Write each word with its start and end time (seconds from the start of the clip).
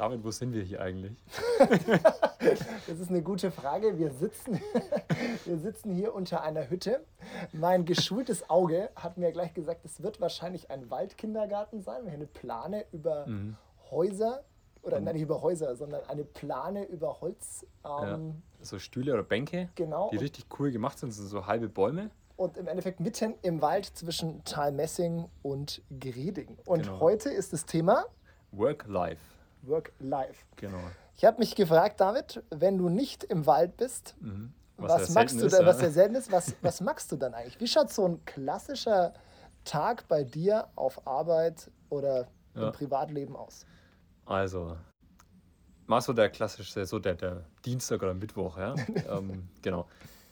David, 0.00 0.24
wo 0.24 0.30
sind 0.30 0.54
wir 0.54 0.62
hier 0.62 0.80
eigentlich? 0.80 1.22
das 1.58 2.98
ist 2.98 3.10
eine 3.10 3.20
gute 3.20 3.50
Frage. 3.50 3.98
Wir 3.98 4.10
sitzen, 4.10 4.58
wir 5.44 5.58
sitzen 5.58 5.92
hier 5.94 6.14
unter 6.14 6.42
einer 6.42 6.70
Hütte. 6.70 7.04
Mein 7.52 7.84
geschultes 7.84 8.48
Auge 8.48 8.88
hat 8.96 9.18
mir 9.18 9.30
gleich 9.30 9.52
gesagt, 9.52 9.84
es 9.84 10.02
wird 10.02 10.18
wahrscheinlich 10.18 10.70
ein 10.70 10.88
Waldkindergarten 10.88 11.82
sein. 11.82 12.04
Wir 12.04 12.12
haben 12.12 12.20
eine 12.20 12.26
Plane 12.28 12.86
über 12.92 13.26
mhm. 13.26 13.58
Häuser 13.90 14.42
oder 14.80 15.00
mhm. 15.00 15.04
nein, 15.04 15.14
nicht 15.16 15.24
über 15.24 15.42
Häuser, 15.42 15.76
sondern 15.76 16.00
eine 16.08 16.24
Plane 16.24 16.84
über 16.84 17.20
Holz. 17.20 17.66
Ähm, 17.84 17.90
ja. 18.00 18.32
So 18.62 18.78
Stühle 18.78 19.12
oder 19.12 19.22
Bänke, 19.22 19.68
genau. 19.74 20.08
die 20.10 20.16
richtig 20.16 20.46
cool 20.58 20.70
gemacht 20.70 20.98
sind, 20.98 21.12
sind 21.12 21.26
so 21.26 21.46
halbe 21.46 21.68
Bäume. 21.68 22.08
Und 22.36 22.56
im 22.56 22.68
Endeffekt 22.68 23.00
mitten 23.00 23.34
im 23.42 23.60
Wald 23.60 23.84
zwischen 23.84 24.42
Talmessing 24.44 25.28
und 25.42 25.82
Greding. 26.00 26.56
Und 26.64 26.84
genau. 26.84 27.00
heute 27.00 27.28
ist 27.28 27.52
das 27.52 27.66
Thema 27.66 28.06
Work-Life. 28.52 29.39
Work-Life. 29.62 30.44
Genau. 30.56 30.78
Ich 31.16 31.24
habe 31.24 31.38
mich 31.38 31.54
gefragt, 31.54 32.00
David, 32.00 32.42
wenn 32.50 32.78
du 32.78 32.88
nicht 32.88 33.24
im 33.24 33.46
Wald 33.46 33.76
bist, 33.76 34.14
mhm. 34.20 34.52
was, 34.76 35.02
was 35.02 35.10
magst 35.10 35.40
du 35.40 35.48
da, 35.48 35.66
was 35.66 35.78
sehr 35.78 35.90
selten 35.90 36.14
ist, 36.16 36.32
was, 36.32 36.54
was 36.62 36.80
magst 36.80 37.12
du 37.12 37.16
dann 37.16 37.34
eigentlich? 37.34 37.60
Wie 37.60 37.66
schaut 37.66 37.92
so 37.92 38.06
ein 38.06 38.24
klassischer 38.24 39.12
Tag 39.64 40.08
bei 40.08 40.24
dir 40.24 40.68
auf 40.76 41.06
Arbeit 41.06 41.70
oder 41.90 42.28
im 42.54 42.62
ja. 42.62 42.70
Privatleben 42.70 43.36
aus? 43.36 43.66
Also, 44.24 44.76
mal 45.86 46.00
so 46.00 46.12
der 46.12 46.30
klassische, 46.30 46.86
so 46.86 46.98
der, 46.98 47.16
der 47.16 47.44
Dienstag 47.64 48.02
oder 48.02 48.14
Mittwoch, 48.14 48.56
ja. 48.56 48.74
ähm, 49.10 49.48
genau. 49.60 49.86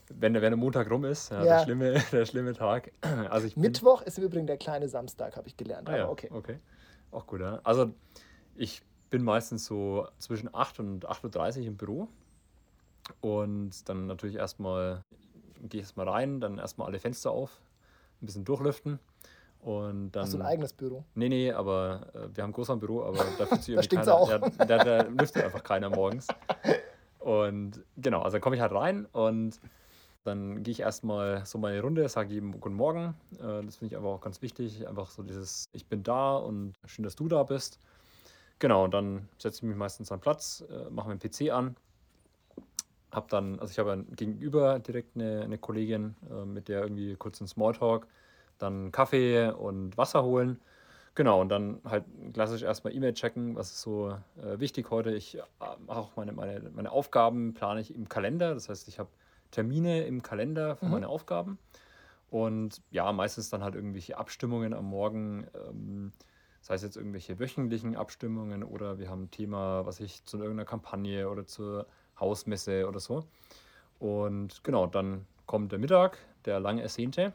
Wenn, 0.08 0.32
wenn 0.32 0.40
der 0.40 0.56
Montag 0.56 0.90
rum 0.90 1.04
ist, 1.04 1.30
ja, 1.30 1.44
ja. 1.44 1.44
Der, 1.44 1.64
schlimme, 1.64 2.02
der 2.12 2.24
schlimme 2.24 2.54
Tag. 2.54 2.92
Also 3.28 3.46
ich 3.46 3.56
Mittwoch 3.56 4.00
ist 4.02 4.16
im 4.18 4.24
Übrigen 4.24 4.46
der 4.46 4.56
kleine 4.56 4.88
Samstag, 4.88 5.36
habe 5.36 5.48
ich 5.48 5.56
gelernt. 5.56 5.88
Ah, 5.88 5.98
ja. 5.98 6.08
okay. 6.08 6.30
okay. 6.32 6.58
Auch 7.10 7.26
gut, 7.26 7.40
ja. 7.40 7.60
Also 7.62 7.92
ich 8.54 8.82
bin 9.10 9.22
meistens 9.22 9.64
so 9.64 10.08
zwischen 10.18 10.54
8 10.54 10.80
und 10.80 11.08
8.30 11.08 11.60
Uhr 11.60 11.66
im 11.66 11.76
Büro. 11.76 12.08
Und 13.20 13.88
dann 13.88 14.06
natürlich 14.06 14.36
erstmal, 14.36 15.02
gehe 15.62 15.80
ich 15.80 15.86
erstmal 15.86 16.08
rein, 16.08 16.40
dann 16.40 16.58
erstmal 16.58 16.88
alle 16.88 16.98
Fenster 16.98 17.30
auf, 17.30 17.60
ein 18.20 18.26
bisschen 18.26 18.44
durchlüften. 18.44 18.98
Und 19.60 20.12
dann, 20.12 20.22
Hast 20.24 20.34
du 20.34 20.38
ein 20.38 20.46
eigenes 20.46 20.72
Büro? 20.72 21.04
Nee, 21.14 21.28
nee, 21.28 21.52
aber 21.52 22.06
äh, 22.14 22.28
wir 22.34 22.42
haben 22.42 22.50
ein 22.50 22.52
großes 22.52 22.78
Büro, 22.78 23.02
aber 23.02 23.24
da 23.38 23.46
fühlt 23.46 23.62
sich 23.62 23.74
irgendwie 23.74 23.96
keiner. 23.96 24.14
Auch. 24.14 24.28
Da, 24.28 24.64
da, 24.64 24.84
da 24.84 25.02
lüftet 25.02 25.44
einfach 25.44 25.64
keiner 25.64 25.90
morgens. 25.90 26.28
Und 27.18 27.82
genau, 27.96 28.22
also 28.22 28.36
dann 28.36 28.40
komme 28.40 28.56
ich 28.56 28.62
halt 28.62 28.72
rein 28.72 29.06
und 29.06 29.58
dann 30.24 30.62
gehe 30.62 30.72
ich 30.72 30.80
erstmal 30.80 31.44
so 31.46 31.58
meine 31.58 31.80
Runde, 31.80 32.08
sage 32.08 32.34
jedem 32.34 32.60
Guten 32.60 32.76
Morgen. 32.76 33.14
Äh, 33.40 33.64
das 33.64 33.76
finde 33.76 33.92
ich 33.92 33.96
einfach 33.96 34.10
auch 34.10 34.20
ganz 34.20 34.42
wichtig. 34.42 34.86
Einfach 34.86 35.10
so 35.10 35.22
dieses 35.22 35.64
Ich 35.72 35.86
bin 35.86 36.02
da 36.02 36.36
und 36.36 36.74
schön, 36.86 37.02
dass 37.02 37.16
du 37.16 37.28
da 37.28 37.42
bist. 37.42 37.78
Genau, 38.58 38.84
und 38.84 38.92
dann 38.92 39.28
setze 39.38 39.58
ich 39.58 39.62
mich 39.62 39.76
meistens 39.76 40.10
an 40.10 40.20
Platz, 40.20 40.64
äh, 40.70 40.90
mache 40.90 41.08
meinen 41.08 41.20
PC 41.20 41.52
an. 41.52 41.76
Hab 43.12 43.28
dann, 43.28 43.58
also 43.60 43.70
ich 43.70 43.78
habe 43.78 44.04
gegenüber 44.16 44.78
direkt 44.80 45.16
eine, 45.16 45.42
eine 45.42 45.58
Kollegin, 45.58 46.16
äh, 46.30 46.44
mit 46.44 46.68
der 46.68 46.82
irgendwie 46.82 47.14
kurz 47.16 47.40
einen 47.40 47.48
Smalltalk, 47.48 48.06
dann 48.58 48.92
Kaffee 48.92 49.50
und 49.50 49.96
Wasser 49.96 50.24
holen. 50.24 50.60
Genau, 51.14 51.40
und 51.40 51.48
dann 51.48 51.80
halt 51.84 52.04
klassisch 52.32 52.62
erstmal 52.62 52.94
E-Mail 52.94 53.14
checken, 53.14 53.56
was 53.56 53.70
ist 53.70 53.80
so 53.80 54.10
äh, 54.40 54.60
wichtig 54.60 54.90
heute. 54.90 55.10
Ich 55.12 55.36
äh, 55.36 55.42
mache 55.86 55.98
auch 55.98 56.16
meine, 56.16 56.32
meine, 56.32 56.60
meine 56.74 56.92
Aufgaben, 56.92 57.54
plane 57.54 57.80
ich 57.80 57.94
im 57.94 58.08
Kalender. 58.08 58.54
Das 58.54 58.68
heißt, 58.68 58.88
ich 58.88 58.98
habe 58.98 59.08
Termine 59.50 60.04
im 60.04 60.22
Kalender 60.22 60.76
für 60.76 60.86
mhm. 60.86 60.92
meine 60.92 61.08
Aufgaben. 61.08 61.58
Und 62.30 62.82
ja, 62.90 63.10
meistens 63.12 63.50
dann 63.50 63.62
halt 63.62 63.74
irgendwelche 63.74 64.18
Abstimmungen 64.18 64.74
am 64.74 64.84
Morgen. 64.84 65.46
Ähm, 65.68 66.12
sei 66.68 66.74
es 66.74 66.82
jetzt 66.82 66.96
irgendwelche 66.96 67.38
wöchentlichen 67.38 67.96
Abstimmungen 67.96 68.62
oder 68.62 68.98
wir 68.98 69.08
haben 69.08 69.24
ein 69.24 69.30
Thema, 69.30 69.86
was 69.86 70.00
ich 70.00 70.22
zu 70.24 70.36
irgendeiner 70.36 70.66
Kampagne 70.66 71.28
oder 71.30 71.46
zur 71.46 71.86
Hausmesse 72.20 72.86
oder 72.86 73.00
so. 73.00 73.24
Und 73.98 74.62
genau, 74.64 74.86
dann 74.86 75.26
kommt 75.46 75.72
der 75.72 75.78
Mittag, 75.78 76.18
der 76.44 76.60
lang 76.60 76.78
ersehnte. 76.78 77.32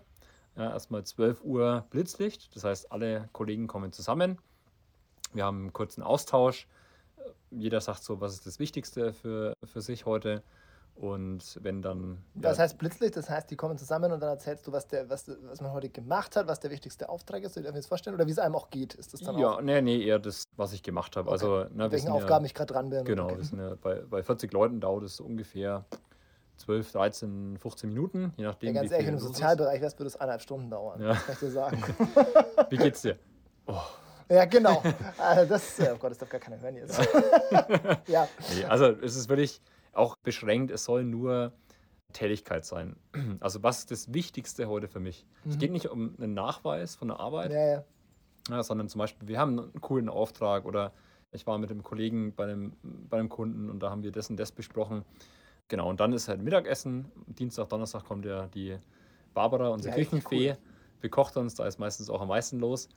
Ja, 0.56 0.69
erstmal 0.69 1.03
12 1.03 1.44
Uhr 1.44 1.84
Blitzlicht, 1.90 2.56
das 2.56 2.63
heißt, 2.63 2.91
alle 2.91 3.28
Kollegen 3.34 3.66
kommen 3.66 3.91
zusammen. 3.91 4.38
Wir 5.34 5.46
haben 5.46 5.62
einen 5.62 5.74
kurzen 5.74 6.03
Austausch. 6.03 6.68
Jeder 7.50 7.81
sagt 7.81 8.03
so, 8.03 8.22
was 8.22 8.34
ist 8.34 8.46
das 8.46 8.59
Wichtigste 8.59 9.13
für, 9.13 9.56
für 9.63 9.81
sich 9.81 10.06
heute. 10.06 10.44
Und 10.96 11.59
wenn 11.62 11.81
dann. 11.81 12.24
Ja, 12.36 12.42
das 12.42 12.59
heißt 12.59 12.78
Blitzlicht, 12.78 13.18
das 13.18 13.30
heißt, 13.30 13.50
die 13.50 13.56
kommen 13.56 13.78
zusammen 13.78 14.12
und 14.12 14.20
dann 14.20 14.30
erzählst 14.30 14.68
du, 14.68 14.72
was, 14.72 14.88
der, 14.88 15.09
was, 15.09 15.30
was 15.46 15.59
man 15.59 15.74
heute 15.74 15.90
gemacht 15.90 16.36
hat, 16.36 16.48
was 16.48 16.59
der 16.59 16.70
wichtigste 16.70 17.09
Auftrag 17.09 17.44
ist. 17.44 17.56
Mir 17.56 17.72
das 17.72 17.88
vorstellen? 17.88 18.16
Oder 18.16 18.28
wie 18.28 18.31
es 18.31 18.40
einem 18.40 18.56
auch 18.56 18.70
geht? 18.70 18.94
Ist 18.94 19.14
das 19.14 19.22
dann 19.22 19.38
ja, 19.38 19.56
auch? 19.56 19.62
nee, 19.62 19.82
nee, 19.82 20.03
eher 20.03 20.20
das, 20.20 20.44
was 20.56 20.72
ich 20.72 20.84
gemacht 20.84 21.18
habe. 21.18 21.30
Okay. 21.30 21.34
Also, 21.34 21.66
ne, 21.74 21.92
welchen 21.92 22.09
Aufgaben 22.09 22.46
ja, 22.46 22.48
ich 22.48 22.53
gerade 22.53 22.74
dran 22.74 22.90
bin. 22.90 23.06
Genau, 23.06 23.26
okay. 23.26 23.42
ja 23.58 23.76
bei, 23.82 23.96
bei 24.08 24.22
40 24.22 24.53
Leuten 24.53 24.80
dauert 24.80 25.03
es 25.03 25.20
ungefähr 25.20 25.84
12, 26.58 26.92
13, 26.92 27.58
15 27.58 27.90
Minuten, 27.90 28.34
je 28.38 28.46
nachdem. 28.46 28.76
Ja, 28.76 28.82
ganz 28.82 28.92
ehrlich, 28.92 29.08
im 29.08 29.20
Sozialbereich 29.20 29.82
wärst, 29.82 30.00
würde 30.00 30.08
es 30.08 30.16
eineinhalb 30.16 30.42
Stunden 30.42 30.70
dauern. 30.70 31.02
Ja. 31.02 31.09
Das 31.09 31.26
kann 31.26 31.34
ich 31.34 31.40
dir 31.40 31.52
sagen. 31.52 31.84
wie 32.70 32.78
geht's 32.78 33.02
dir? 33.02 33.18
Oh. 33.66 33.76
Ja, 34.30 34.46
genau. 34.46 34.82
Also 35.18 35.50
das, 35.50 35.80
oh 35.82 35.98
Gott, 36.00 36.12
das 36.12 36.18
darf 36.18 36.30
gar 36.30 36.40
keiner 36.40 36.59
hören 36.59 36.76
jetzt. 36.76 36.98
ja. 38.08 38.28
Nee, 38.56 38.66
also 38.66 38.86
es 38.86 39.16
ist 39.16 39.28
wirklich 39.28 39.62
auch 39.94 40.16
beschränkt, 40.18 40.72
es 40.72 40.84
soll 40.86 41.04
nur 41.04 41.54
Tätigkeit 42.12 42.66
sein. 42.66 42.96
Also 43.40 43.64
was 43.64 43.80
ist 43.80 43.92
das 43.92 44.14
Wichtigste 44.14 44.68
heute 44.68 44.88
für 44.88 45.00
mich? 45.00 45.26
Mhm. 45.44 45.52
Es 45.52 45.58
geht 45.58 45.72
nicht 45.72 45.88
um 45.88 46.16
einen 46.18 46.34
Nachweis 46.34 46.96
von 46.96 47.09
der 47.09 47.20
Arbeit, 47.20 47.52
ja, 47.52 47.68
ja. 47.68 47.84
Ja, 48.50 48.62
sondern 48.62 48.90
zum 48.90 49.00
Beispiel, 49.00 49.28
wir 49.28 49.40
haben 49.40 49.58
einen 49.58 49.82
coolen 49.82 50.09
Auftrag 50.09 50.66
oder 50.66 50.92
ich 51.32 51.48
war 51.48 51.58
mit 51.58 51.72
einem 51.72 51.82
Kollegen 51.82 52.34
bei 52.36 52.44
einem, 52.44 52.74
bei 52.82 53.18
einem 53.18 53.30
Kunden 53.30 53.70
und 53.70 53.82
da 53.82 53.90
haben 53.90 54.03
wir 54.03 54.12
das 54.12 54.30
und 54.30 54.38
das 54.38 54.52
besprochen. 54.52 55.06
Genau, 55.70 55.90
und 55.90 56.00
dann 56.00 56.14
ist 56.14 56.28
halt 56.28 56.42
Mittagessen. 56.42 57.12
Dienstag, 57.28 57.70
Donnerstag 57.70 58.03
kommt 58.03 58.26
ja 58.26 58.48
die 58.48 58.78
Barbara, 59.34 59.70
unsere 59.70 59.96
Küchenfee, 59.96 60.52
cool. 60.52 60.58
bekocht 61.00 61.38
uns, 61.38 61.56
da 61.56 61.66
ist 61.66 61.80
meistens 61.80 62.09
auch 62.09 62.22
am 62.22 62.28
meisten 62.28 62.59
los. 62.59 62.90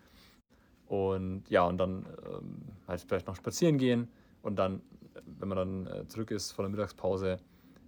Und 0.87 1.45
ja, 1.49 1.65
und 1.65 1.79
dann 1.79 2.07
ähm, 2.27 2.63
halt 2.87 3.01
vielleicht 3.01 3.27
noch 3.27 3.37
spazieren 3.37 3.79
gehen 3.79 4.09
und 4.43 4.57
dann, 4.57 4.83
wenn 5.25 5.49
man 5.49 5.59
dann 5.59 5.87
äh, 5.87 6.09
zurück 6.09 6.31
ist 6.31 6.53
von 6.53 6.65
der 6.65 6.71
Mittagspause, 6.71 7.39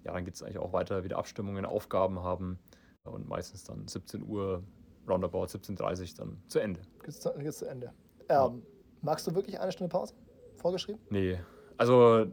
ja, 0.05 0.13
dann 0.13 0.25
geht 0.25 0.35
es 0.35 0.43
eigentlich 0.43 0.59
auch 0.59 0.73
weiter, 0.73 1.05
wieder 1.05 1.19
Abstimmungen, 1.19 1.65
Aufgaben 1.65 2.23
haben 2.23 2.59
und 3.05 3.29
meistens 3.29 3.65
dann 3.65 3.87
17 3.87 4.23
Uhr, 4.23 4.63
roundabout 5.09 5.45
17.30 5.45 6.01
Uhr 6.13 6.17
dann 6.19 6.43
zu 6.49 6.59
Ende. 6.59 6.81
Geht's 7.03 7.21
zu, 7.21 7.33
geht's 7.39 7.59
zu 7.59 7.67
Ende. 7.67 7.93
Ähm, 8.29 8.37
ja. 8.37 8.53
Magst 9.03 9.27
du 9.27 9.35
wirklich 9.35 9.59
eine 9.61 9.73
Stunde 9.73 9.91
Pause 9.91 10.15
vorgeschrieben? 10.57 11.01
Nee. 11.11 11.39
Also 11.77 12.27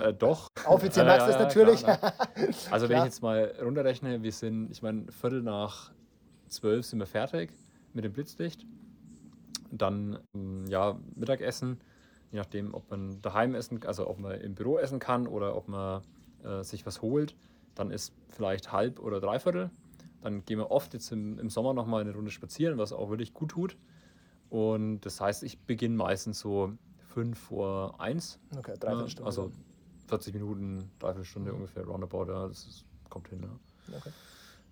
äh, 0.00 0.12
doch. 0.18 0.48
Offiziell 0.66 1.06
magst 1.06 1.28
du 1.28 1.32
es 1.32 1.38
natürlich. 1.38 1.80
Klar, 1.80 2.12
Also 2.70 2.88
wenn 2.88 2.98
ich 2.98 3.04
jetzt 3.04 3.22
mal 3.22 3.54
runterrechne, 3.62 4.22
wir 4.22 4.32
sind, 4.32 4.70
ich 4.70 4.82
meine, 4.82 5.10
Viertel 5.12 5.42
nach 5.42 5.92
zwölf 6.48 6.84
sind 6.84 6.98
wir 6.98 7.06
fertig 7.06 7.52
mit 7.94 8.04
dem 8.04 8.12
Blitzlicht. 8.12 8.66
Dann 9.70 10.18
mm, 10.32 10.66
ja, 10.66 10.98
Mittagessen, 11.14 11.80
je 12.30 12.38
nachdem, 12.38 12.74
ob 12.74 12.90
man 12.90 13.20
daheim 13.22 13.54
essen, 13.54 13.84
also 13.84 14.08
ob 14.08 14.18
man 14.18 14.40
im 14.40 14.54
Büro 14.54 14.78
essen 14.78 14.98
kann 14.98 15.26
oder 15.26 15.56
ob 15.56 15.68
man 15.68 16.02
äh, 16.44 16.62
sich 16.62 16.86
was 16.86 17.02
holt, 17.02 17.34
dann 17.74 17.90
ist 17.90 18.12
vielleicht 18.28 18.72
halb 18.72 19.00
oder 19.00 19.20
dreiviertel. 19.20 19.70
Dann 20.22 20.44
gehen 20.44 20.58
wir 20.58 20.70
oft 20.70 20.92
jetzt 20.94 21.10
im, 21.12 21.38
im 21.38 21.50
Sommer 21.50 21.72
nochmal 21.72 22.02
eine 22.02 22.12
Runde 22.12 22.30
spazieren, 22.30 22.78
was 22.78 22.92
auch 22.92 23.10
wirklich 23.10 23.32
gut 23.32 23.50
tut. 23.50 23.76
Und 24.50 25.00
das 25.02 25.20
heißt, 25.20 25.42
ich 25.44 25.58
beginne 25.60 25.96
meistens 25.96 26.40
so 26.40 26.72
fünf 26.98 27.38
vor 27.38 28.00
eins. 28.00 28.38
Okay, 28.56 28.74
dreiviertel 28.78 29.08
Stunde. 29.08 29.26
Also 29.26 29.50
40 30.08 30.34
Minuten, 30.34 30.90
dreiviertel 30.98 31.24
Stunde 31.24 31.52
mhm. 31.52 31.58
ungefähr, 31.58 31.84
roundabout, 31.84 32.26
ja, 32.26 32.48
das 32.48 32.66
ist, 32.66 32.84
kommt 33.08 33.28
hin. 33.28 33.42
Ja. 33.42 33.96
Okay. 33.96 34.10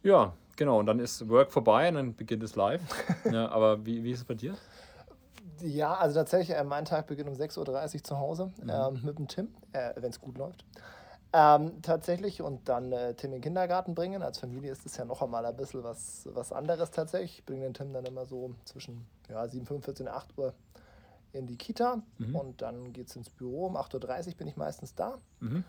ja, 0.03 0.35
genau, 0.57 0.81
und 0.81 0.87
dann 0.87 0.99
ist 0.99 1.29
Work 1.29 1.53
vorbei 1.53 1.89
und 1.89 1.95
dann 1.95 2.15
beginnt 2.15 2.43
es 2.43 2.57
live. 2.57 2.83
ja, 3.33 3.49
aber 3.49 3.85
wie, 3.87 4.03
wie 4.05 4.11
ist 4.11 4.19
es 4.19 4.25
bei 4.25 4.35
dir? 4.35 4.55
Ja, 5.61 5.95
also 5.95 6.21
tatsächlich, 6.21 6.57
äh, 6.57 6.65
mein 6.65 6.85
Tag 6.85 7.07
beginnt 7.07 7.29
um 7.29 7.35
6.30 7.35 7.95
Uhr 7.95 8.05
zu 8.05 8.19
Hause 8.19 8.53
mhm. 8.63 8.71
ähm, 8.71 9.01
mit 9.05 9.19
dem 9.19 9.29
Tim, 9.29 9.49
äh, 9.73 9.93
wenn 9.97 10.11
es 10.11 10.21
gut 10.21 10.39
läuft. 10.39 10.65
Ähm, 11.33 11.83
tatsächlich 11.83 12.41
und 12.41 12.69
dann 12.71 12.91
äh, 12.91 13.13
Tim 13.15 13.31
in 13.31 13.37
den 13.37 13.43
Kindergarten 13.43 13.95
bringen. 13.95 14.23
Als 14.23 14.39
Familie 14.39 14.73
ist 14.73 14.87
es 14.87 14.97
ja 14.97 15.05
noch 15.05 15.21
einmal 15.21 15.45
ein 15.45 15.57
bisschen 15.57 15.85
was, 15.85 16.27
was 16.33 16.53
anderes 16.53 16.91
tatsächlich. 16.91 17.41
Ich 17.41 17.45
bringe 17.45 17.65
den 17.65 17.75
Tim 17.75 17.93
dann 17.93 18.07
immer 18.07 18.25
so 18.25 18.55
zwischen 18.65 19.07
ja, 19.29 19.43
7.45 19.43 20.01
und 20.01 20.09
8 20.09 20.39
Uhr 20.39 20.55
in 21.33 21.47
die 21.47 21.57
Kita 21.57 22.01
mhm. 22.17 22.35
und 22.35 22.63
dann 22.63 22.95
geht 22.95 23.09
es 23.09 23.17
ins 23.17 23.29
Büro. 23.29 23.67
Um 23.67 23.77
8.30 23.77 24.29
Uhr 24.29 24.35
bin 24.35 24.47
ich 24.47 24.57
meistens 24.57 24.95
da. 24.95 25.19
Mhm. 25.41 25.65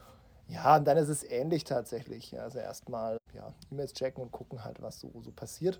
Ja, 0.48 0.78
und 0.78 0.86
dann 0.86 0.98
ist 0.98 1.10
es 1.10 1.24
ähnlich 1.24 1.66
tatsächlich. 1.66 2.40
Also 2.40 2.60
erstmal 2.60 3.18
ja, 3.34 3.54
E-Mails 3.70 3.94
checken 3.94 4.24
und 4.24 4.32
gucken 4.32 4.64
halt, 4.64 4.82
was 4.82 5.00
so, 5.00 5.12
so 5.22 5.32
passiert. 5.32 5.80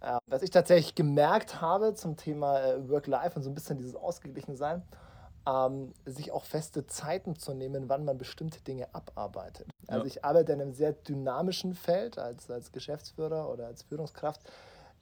Äh, 0.00 0.18
was 0.26 0.42
ich 0.42 0.50
tatsächlich 0.50 0.94
gemerkt 0.94 1.60
habe 1.60 1.94
zum 1.94 2.16
Thema 2.16 2.60
äh, 2.60 2.88
Work-Life 2.88 3.36
und 3.36 3.42
so 3.42 3.50
ein 3.50 3.54
bisschen 3.54 3.78
dieses 3.78 3.94
Ausgeglichensein, 3.94 4.82
ähm, 5.46 5.92
sich 6.04 6.32
auch 6.32 6.44
feste 6.44 6.86
Zeiten 6.86 7.36
zu 7.36 7.54
nehmen, 7.54 7.88
wann 7.88 8.04
man 8.04 8.18
bestimmte 8.18 8.60
Dinge 8.62 8.92
abarbeitet. 8.94 9.68
Also 9.86 10.02
ja. 10.02 10.06
ich 10.06 10.24
arbeite 10.24 10.52
in 10.52 10.60
einem 10.60 10.72
sehr 10.72 10.92
dynamischen 10.92 11.74
Feld 11.74 12.18
als, 12.18 12.50
als 12.50 12.72
Geschäftsführer 12.72 13.48
oder 13.50 13.66
als 13.66 13.82
Führungskraft. 13.84 14.40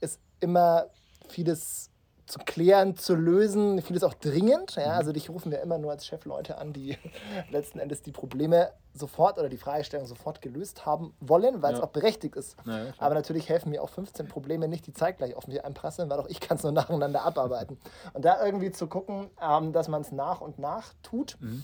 Ist 0.01 0.21
immer 0.41 0.87
vieles 1.29 1.91
zu 2.35 2.41
klären, 2.45 2.97
zu 2.97 3.15
lösen. 3.15 3.81
Vieles 3.81 4.03
auch 4.03 4.15
dringend. 4.15 4.75
Ja? 4.75 4.95
Also 4.95 5.13
dich 5.13 5.31
rufen 5.31 5.53
ja 5.53 5.59
immer 5.59 5.79
nur 5.79 5.93
als 5.93 6.05
Chef 6.05 6.25
Leute 6.25 6.59
an, 6.59 6.73
die 6.73 6.99
letzten 7.51 7.79
Endes 7.79 8.03
die 8.03 8.11
Probleme 8.11 8.73
sofort 8.93 9.39
oder 9.39 9.49
die 9.49 9.57
Fragestellung 9.57 10.07
sofort 10.07 10.43
gelöst 10.43 10.85
haben 10.85 11.15
wollen, 11.21 11.63
weil 11.63 11.75
es 11.75 11.79
Ja. 11.79 11.85
auch 11.85 11.91
berechtigt 11.91 12.35
ist. 12.35 12.57
Ja. 12.67 12.87
Aber 12.99 13.15
natürlich 13.15 13.49
helfen 13.49 13.71
mir 13.71 13.81
auch 13.83 13.89
15 13.89 14.27
Probleme 14.27 14.67
nicht, 14.67 14.85
die 14.89 14.93
zeitgleich 14.93 15.37
auf 15.37 15.47
mich 15.47 15.65
einprasseln, 15.65 16.11
weil 16.11 16.19
auch 16.19 16.27
ich 16.27 16.41
kann 16.41 16.57
es 16.57 16.65
nur 16.65 16.73
nacheinander 16.73 17.23
abarbeiten. 17.25 17.79
Und 18.15 18.25
da 18.25 18.45
irgendwie 18.45 18.73
zu 18.73 18.89
gucken, 18.89 19.31
ähm, 19.41 19.73
dass 19.73 19.87
man 19.87 20.03
es 20.03 20.11
nach 20.11 20.41
und 20.41 20.59
nach 20.59 20.93
tut, 21.05 21.37
Mhm. 21.41 21.63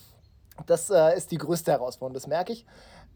das 0.67 0.89
äh, 0.91 1.17
ist 1.17 1.33
die 1.33 1.39
größte 1.39 1.73
Herausforderung, 1.73 2.15
das 2.15 2.29
merke 2.29 2.53
ich. 2.53 2.65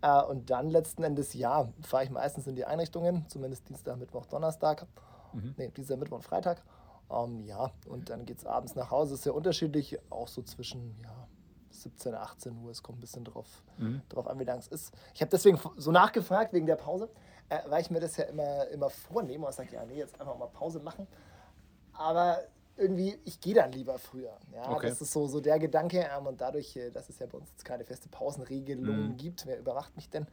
Äh, 0.03 0.23
und 0.23 0.51
dann 0.51 0.71
letzten 0.71 1.05
Endes, 1.05 1.35
ja, 1.35 1.69
fahre 1.83 2.03
ich 2.03 2.11
meistens 2.11 2.49
in 2.49 2.57
die 2.57 2.65
Einrichtungen, 2.65 3.27
zumindest 3.29 3.69
Dienstag, 3.69 3.97
Mittwoch, 3.97 4.27
Donnerstag. 4.27 4.87
Mhm. 5.33 5.55
Nee, 5.57 5.69
Dienstag, 5.69 5.99
Mittwoch 5.99 6.17
und 6.17 6.25
Freitag. 6.25 6.63
Ähm, 7.11 7.45
ja, 7.45 7.71
und 7.87 8.11
dann 8.11 8.25
geht 8.27 8.39
es 8.39 8.47
abends 8.47 8.75
nach 8.75 8.91
Hause. 8.91 9.15
Ist 9.15 9.23
sehr 9.25 9.35
unterschiedlich, 9.35 9.99
auch 10.11 10.29
so 10.29 10.43
zwischen 10.43 10.97
ja, 11.03 11.29
17, 11.71 12.15
18 12.15 12.57
Uhr. 12.59 12.71
Es 12.71 12.83
kommt 12.83 12.99
ein 12.99 13.01
bisschen 13.01 13.25
drauf, 13.25 13.63
Mhm. 13.77 14.03
drauf 14.09 14.27
an, 14.27 14.39
wie 14.39 14.45
lang 14.45 14.59
es 14.59 14.69
ist. 14.69 14.95
Ich 15.15 15.21
habe 15.21 15.31
deswegen 15.31 15.59
so 15.77 15.91
nachgefragt 15.91 16.53
wegen 16.53 16.67
der 16.67 16.77
Pause, 16.77 17.11
äh, 17.49 17.59
weil 17.67 17.83
ich 17.83 17.91
mir 17.91 18.01
das 18.01 18.17
ja 18.17 18.25
immer, 18.25 18.67
immer 18.69 18.91
vornehme 18.91 19.47
und 19.47 19.53
sage, 19.53 19.75
ja, 19.75 19.85
nee, 19.85 19.97
jetzt 19.97 20.19
einfach 20.21 20.37
mal 20.39 20.47
Pause 20.49 20.81
machen. 20.81 21.07
Aber 21.93 22.41
irgendwie, 22.77 23.21
ich 23.25 23.41
gehe 23.41 23.55
dann 23.55 23.71
lieber 23.71 23.99
früher. 23.99 24.37
Ja, 24.53 24.73
Okay. 24.73 24.89
Das 24.89 25.01
ist 25.01 25.13
so, 25.13 25.27
so 25.29 25.41
der 25.41 25.59
Gedanke. 25.59 26.09
Ähm, 26.17 26.27
und 26.27 26.41
dadurch, 26.41 26.75
äh, 26.77 26.91
dass 26.91 27.09
es 27.09 27.19
ja 27.19 27.27
bei 27.27 27.39
uns 27.39 27.51
jetzt 27.51 27.65
keine 27.65 27.85
feste 27.85 28.09
Pausenregelung 28.09 29.11
Mhm. 29.11 29.17
gibt, 29.17 29.47
wer 29.47 29.59
überwacht 29.59 29.95
mich 29.95 30.11
denn, 30.11 30.27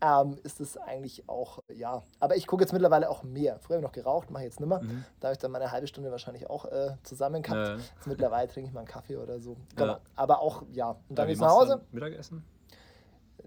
ähm, 0.00 0.38
ist 0.42 0.60
es 0.60 0.76
eigentlich 0.76 1.28
auch, 1.28 1.60
ja. 1.72 2.02
Aber 2.20 2.36
ich 2.36 2.46
gucke 2.46 2.62
jetzt 2.62 2.72
mittlerweile 2.72 3.08
auch 3.08 3.22
mehr. 3.22 3.58
Früher 3.60 3.76
habe 3.76 3.84
ich 3.84 3.88
noch 3.88 3.92
geraucht, 3.92 4.30
mache 4.30 4.42
ich 4.42 4.50
jetzt 4.50 4.60
nimmer. 4.60 4.82
Mhm. 4.82 5.04
Da 5.20 5.28
habe 5.28 5.32
ich 5.32 5.38
dann 5.38 5.50
meine 5.50 5.70
halbe 5.72 5.86
Stunde 5.86 6.10
wahrscheinlich 6.10 6.48
auch 6.50 6.66
äh, 6.66 6.96
zusammen 7.02 7.42
gehabt. 7.42 7.68
Ja. 7.68 7.76
Jetzt 7.76 8.06
mittlerweile 8.06 8.48
trinke 8.48 8.68
ich 8.68 8.74
mal 8.74 8.80
einen 8.80 8.88
Kaffee 8.88 9.16
oder 9.16 9.40
so. 9.40 9.56
Genau. 9.74 9.94
Ja. 9.94 10.00
Aber 10.14 10.40
auch, 10.40 10.62
ja. 10.72 10.90
Und 11.08 11.18
dann 11.18 11.26
Ja, 11.26 11.26
geht's 11.26 11.40
nach 11.40 11.50
Hause. 11.50 11.80
Mittagessen? 11.92 12.44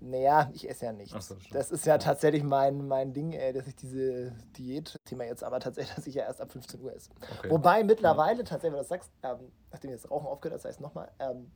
Naja, 0.02 0.50
ich 0.54 0.70
esse 0.70 0.86
ja 0.86 0.94
nichts. 0.94 1.28
So, 1.28 1.36
das 1.52 1.72
ist 1.72 1.86
ja 1.86 1.98
tatsächlich 1.98 2.44
mein, 2.44 2.88
mein 2.88 3.12
Ding, 3.14 3.34
ey, 3.34 3.52
dass 3.52 3.68
ich 3.68 3.76
diese 3.76 4.32
Diät-Thema 4.58 5.26
jetzt 5.26 5.44
aber 5.44 5.60
tatsächlich, 5.60 5.94
dass 5.96 6.08
ich 6.08 6.16
ja 6.16 6.24
erst 6.24 6.40
ab 6.42 6.52
15 6.52 6.82
Uhr 6.82 6.94
esse. 6.96 7.10
Okay. 7.40 7.50
Wobei 7.50 7.84
mittlerweile, 7.84 8.44
tatsächlich, 8.44 8.64
wenn 8.64 8.72
du 8.74 8.78
das 8.78 8.88
sagst, 8.88 9.12
ähm, 9.24 9.52
nachdem 9.72 9.92
ich 9.92 10.02
das 10.02 10.10
Rauchen 10.10 10.28
aufgehört 10.28 10.54
habe, 10.54 10.64
das 10.64 10.66
heißt 10.66 10.82
nochmal, 10.82 11.12
ähm, 11.20 11.52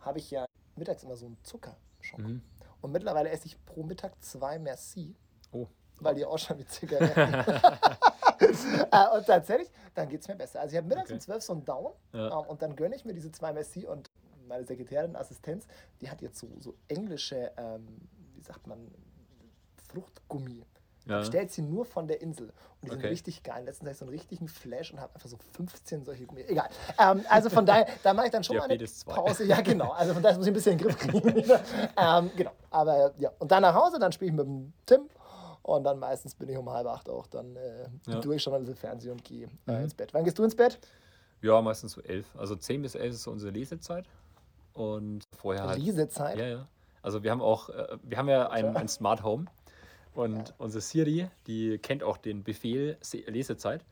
habe 0.00 0.18
ich 0.18 0.30
ja 0.30 0.46
mittags 0.76 1.02
immer 1.02 1.16
so 1.16 1.26
einen 1.26 1.38
Zuckerschock. 1.42 2.18
Mhm. 2.18 2.42
Und 2.80 2.92
mittlerweile 2.92 3.30
esse 3.30 3.46
ich 3.46 3.64
pro 3.66 3.82
Mittag 3.82 4.12
zwei 4.22 4.58
Merci, 4.58 5.14
Oh. 5.52 5.66
weil 6.00 6.14
die 6.14 6.24
ausschauen 6.24 6.58
wie 6.58 6.66
Zigaretten. 6.66 7.34
äh, 8.92 9.16
und 9.16 9.26
tatsächlich, 9.26 9.68
dann 9.94 10.08
geht 10.08 10.20
es 10.20 10.28
mir 10.28 10.36
besser. 10.36 10.60
Also 10.60 10.72
ich 10.72 10.76
habe 10.78 10.86
mittags 10.88 11.08
Okay. 11.10 11.14
um 11.14 11.20
12 11.20 11.42
so 11.42 11.52
einen 11.54 11.64
Down 11.64 11.92
Ja. 12.12 12.40
ähm, 12.40 12.46
und 12.46 12.62
dann 12.62 12.76
gönne 12.76 12.94
ich 12.94 13.04
mir 13.04 13.14
diese 13.14 13.32
zwei 13.32 13.52
Merci 13.52 13.86
und 13.86 14.10
meine 14.46 14.64
Sekretärin, 14.64 15.16
Assistenz, 15.16 15.66
die 16.00 16.10
hat 16.10 16.22
jetzt 16.22 16.38
so, 16.38 16.48
so 16.60 16.74
englische, 16.88 17.52
ähm, 17.56 17.86
wie 18.34 18.40
sagt 18.42 18.66
man, 18.66 18.78
Fruchtgummi. 19.88 20.64
Ja. 21.08 21.18
Bestellt 21.18 21.50
sie 21.50 21.62
nur 21.62 21.84
von 21.84 22.06
der 22.06 22.20
Insel. 22.20 22.46
Und 22.48 22.54
die 22.84 22.88
sind 22.90 22.98
Okay. 22.98 23.08
richtig 23.08 23.42
geil. 23.42 23.64
Letztens 23.64 23.86
hatte 23.86 23.92
ich 23.92 23.98
so 23.98 24.04
einen 24.04 24.12
richtigen 24.12 24.46
Flash 24.46 24.92
und 24.92 25.00
habe 25.00 25.14
einfach 25.14 25.28
so 25.28 25.38
15 25.56 26.04
solche 26.04 26.26
Gummi. 26.26 26.42
Egal. 26.46 26.68
Ähm, 26.98 27.24
also 27.28 27.48
von 27.50 27.64
daher, 27.66 27.86
da 28.02 28.12
mache 28.14 28.26
ich 28.26 28.32
dann 28.32 28.44
schon 28.44 28.56
mal 28.56 28.64
eine 28.64 28.74
Diabetes 28.76 29.00
2. 29.00 29.12
Pause. 29.14 29.44
Ja, 29.46 29.60
genau. 29.62 29.90
Also 29.92 30.14
von 30.14 30.22
daher 30.22 30.36
muss 30.36 30.46
ich 30.46 30.52
ein 30.52 30.54
bisschen 30.54 30.72
in 30.72 30.78
den 30.78 30.86
Griff 30.86 30.98
kriegen. 30.98 31.28
ähm, 31.96 32.30
genau. 32.36 32.52
Aber 32.70 33.12
ja. 33.18 33.32
Und 33.38 33.50
dann 33.50 33.62
nach 33.62 33.74
Hause, 33.74 33.98
dann 33.98 34.12
spiele 34.12 34.30
ich 34.30 34.36
mit 34.36 34.46
dem 34.46 34.72
Tim. 34.86 35.08
Und 35.62 35.84
dann 35.84 35.98
meistens 35.98 36.34
bin 36.34 36.48
ich 36.50 36.56
um 36.56 36.70
halb 36.70 36.86
acht 36.86 37.08
auch 37.10 37.26
dann 37.26 37.56
äh, 37.56 37.88
Ja. 38.06 38.20
durch, 38.20 38.42
schon 38.42 38.54
ein 38.54 38.60
bisschen 38.60 38.76
Fernsehen 38.76 39.12
und 39.12 39.24
gehe 39.24 39.46
äh, 39.66 39.72
Mhm. 39.72 39.84
ins 39.84 39.94
Bett. 39.94 40.14
Wann 40.14 40.24
gehst 40.24 40.38
du 40.38 40.44
ins 40.44 40.54
Bett? 40.54 40.78
Ja, 41.40 41.60
meistens 41.62 41.92
so 41.92 42.00
elf. 42.02 42.26
Also 42.36 42.54
10 42.54 42.82
bis 42.82 42.94
11 42.94 43.14
ist 43.14 43.22
so 43.22 43.30
unsere 43.30 43.50
Lesezeit. 43.52 44.04
Und 44.74 45.24
vorher 45.36 45.64
halt. 45.66 45.78
Lesezeit. 45.78 46.36
Ja, 46.38 46.46
ja. 46.46 46.68
Also 47.02 47.22
wir 47.22 47.30
haben 47.30 47.40
auch, 47.42 47.68
äh, 47.70 47.96
wir 48.02 48.18
haben 48.18 48.28
ja 48.28 48.48
ein, 48.50 48.76
ein 48.76 48.88
Smart 48.88 49.22
Home. 49.22 49.46
Und 50.14 50.54
unsere 50.58 50.80
Siri, 50.80 51.28
die 51.46 51.78
kennt 51.78 52.02
auch 52.02 52.16
den 52.16 52.42
Befehl 52.44 52.96
Se- 53.00 53.18
Lesezeit. 53.26 53.84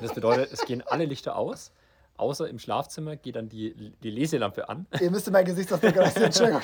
Das 0.00 0.14
bedeutet, 0.14 0.52
es 0.52 0.64
gehen 0.66 0.82
alle 0.82 1.06
Lichter 1.06 1.36
aus, 1.36 1.72
außer 2.16 2.48
im 2.48 2.58
Schlafzimmer 2.58 3.16
geht 3.16 3.36
dann 3.36 3.48
die, 3.48 3.92
die 4.02 4.10
Leselampe 4.10 4.68
an. 4.68 4.86
Ihr 5.00 5.10
müsst 5.10 5.30
mein 5.30 5.44
Gesichtsausdruck 5.44 5.96
aussehen. 5.98 6.24
Entschuldigung. 6.24 6.60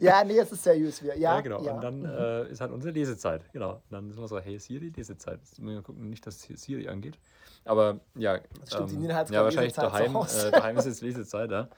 ja, 0.00 0.22
nee, 0.24 0.38
es 0.38 0.52
ist 0.52 0.62
seriös. 0.62 1.00
Ja, 1.00 1.14
Ja, 1.14 1.40
genau. 1.40 1.62
Ja. 1.64 1.74
Und 1.74 1.80
dann 1.80 2.04
äh, 2.04 2.48
ist 2.50 2.60
halt 2.60 2.70
unsere 2.70 2.92
Lesezeit. 2.92 3.50
Genau. 3.52 3.74
Und 3.74 3.82
dann 3.90 4.12
sind 4.12 4.20
wir 4.20 4.28
so, 4.28 4.38
hey 4.38 4.58
Siri, 4.58 4.92
Lesezeit. 4.94 5.40
Jetzt 5.40 5.58
müssen 5.60 5.76
wir 5.76 5.82
gucken, 5.82 6.10
nicht, 6.10 6.26
dass 6.26 6.40
Siri 6.42 6.86
angeht. 6.88 7.18
Aber 7.64 8.00
ja, 8.14 8.38
Das 8.60 8.74
stimmt, 8.74 8.90
die 8.90 8.96
Nina 8.96 9.14
hat's 9.14 9.30
ja 9.30 9.42
wahrscheinlich 9.42 9.74
Lesezeit 9.74 9.92
daheim, 9.92 10.16
äh, 10.16 10.50
daheim 10.50 10.76
ist 10.76 10.84
jetzt 10.86 11.00
Lesezeit, 11.00 11.50
ja. 11.50 11.68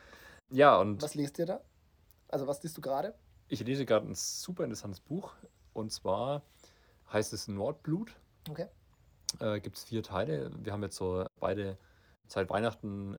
Ja, 0.50 0.78
und 0.78 1.00
Was 1.00 1.14
lest 1.14 1.38
ihr 1.38 1.46
da? 1.46 1.60
Also 2.28 2.46
was 2.48 2.60
liest 2.62 2.76
du 2.76 2.80
gerade? 2.80 3.14
ich 3.48 3.64
lese 3.64 3.86
gerade 3.86 4.04
ein 4.08 4.14
super 4.16 4.64
interessantes 4.64 4.98
Buch. 4.98 5.32
Und 5.76 5.92
zwar 5.92 6.42
heißt 7.12 7.32
es 7.34 7.48
Nordblut. 7.48 8.16
Okay. 8.48 8.66
Äh, 9.40 9.60
Gibt 9.60 9.76
es 9.76 9.84
vier 9.84 10.02
Teile. 10.02 10.50
Wir 10.58 10.72
haben 10.72 10.82
jetzt 10.82 10.96
so 10.96 11.26
beide 11.38 11.76
seit 12.28 12.48
Weihnachten 12.48 13.16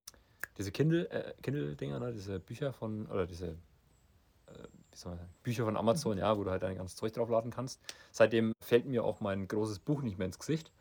diese 0.57 0.71
Kindle, 0.71 1.07
äh, 1.11 1.33
Kindle-Dinger, 1.43 1.99
ne? 1.99 2.13
diese 2.13 2.39
Bücher 2.39 2.73
von, 2.73 3.05
oder 3.07 3.27
diese 3.27 3.57
äh, 4.47 5.07
Bücher 5.43 5.65
von 5.65 5.77
Amazon, 5.77 6.17
ja, 6.17 6.35
wo 6.35 6.43
du 6.43 6.49
halt 6.49 6.63
dein 6.63 6.77
ganzes 6.77 6.95
Zeug 6.95 7.13
draufladen 7.13 7.51
kannst. 7.51 7.79
Seitdem 8.11 8.53
fällt 8.59 8.87
mir 8.87 9.03
auch 9.03 9.19
mein 9.19 9.47
großes 9.47 9.77
Buch 9.77 10.01
nicht 10.01 10.17
mehr 10.17 10.25
ins 10.25 10.39
Gesicht. 10.39 10.71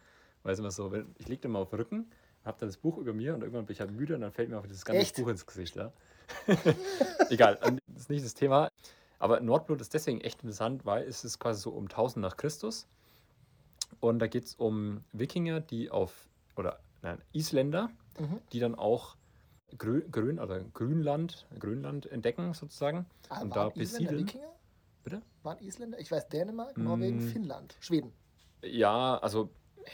Weil 0.43 0.55
es 0.55 0.59
immer 0.59 0.71
so, 0.71 0.93
wenn, 0.93 1.15
ich 1.19 1.29
lege 1.29 1.43
den 1.43 1.51
mal 1.51 1.59
auf 1.59 1.71
den 1.71 1.81
Rücken, 1.81 2.11
habe 2.45 2.57
dann 2.59 2.71
das 2.71 2.79
Buch 2.79 2.97
über 2.97 3.13
mir 3.13 3.35
und 3.35 3.43
irgendwann 3.43 3.67
bin 3.67 3.75
ich 3.75 3.81
halt 3.81 3.91
müde 3.91 4.15
und 4.15 4.23
dann 4.23 4.33
fällt 4.33 4.49
mir 4.49 4.59
auch 4.59 4.67
dieses 4.67 4.85
ganze 4.85 5.03
Echt? 5.03 5.17
Buch 5.17 5.29
ins 5.29 5.45
Gesicht. 5.45 5.77
Ja. 5.77 5.93
Egal, 7.29 7.59
das 7.89 8.03
ist 8.03 8.11
nicht 8.11 8.25
das 8.25 8.35
Thema. 8.35 8.71
Aber 9.19 9.41
Nordblut 9.41 9.81
ist 9.81 9.95
deswegen 9.95 10.21
echt 10.21 10.43
interessant, 10.43 10.85
weil 10.85 11.05
es 11.05 11.25
ist 11.25 11.39
quasi 11.39 11.61
so 11.63 11.71
um 11.71 11.89
1000 11.89 12.23
nach 12.23 12.37
Christus. 12.37 12.87
Und 14.01 14.19
da 14.19 14.27
geht 14.27 14.45
es 14.45 14.55
um 14.55 15.05
Wikinger, 15.13 15.61
die 15.61 15.91
auf, 15.91 16.29
oder 16.57 16.81
nein, 17.03 17.21
Isländer, 17.33 17.91
Mhm. 18.19 18.41
die 18.53 18.61
dann 18.61 18.75
auch 18.75 19.17
Grö 19.79 20.03
Grön, 20.11 20.39
oder 20.39 20.61
Grünland, 20.61 21.47
Grönland 21.59 22.07
entdecken 22.07 22.55
sozusagen. 22.55 23.07
Ah, 23.29 23.43
und 23.43 23.55
waren 23.55 23.73
da 23.75 23.81
Isländer 23.81 24.13
besiedeln. 24.13 24.27
Wikinger? 24.27 24.53
Bitte? 25.05 25.23
Waren 25.43 25.59
Isländer? 25.59 25.99
Ich 25.99 26.11
weiß 26.11 26.29
Dänemark, 26.29 26.77
Norwegen, 26.77 27.19
Mm. 27.19 27.29
Finnland, 27.29 27.77
Schweden. 27.81 28.13
Ja, 28.63 29.19
also 29.19 29.51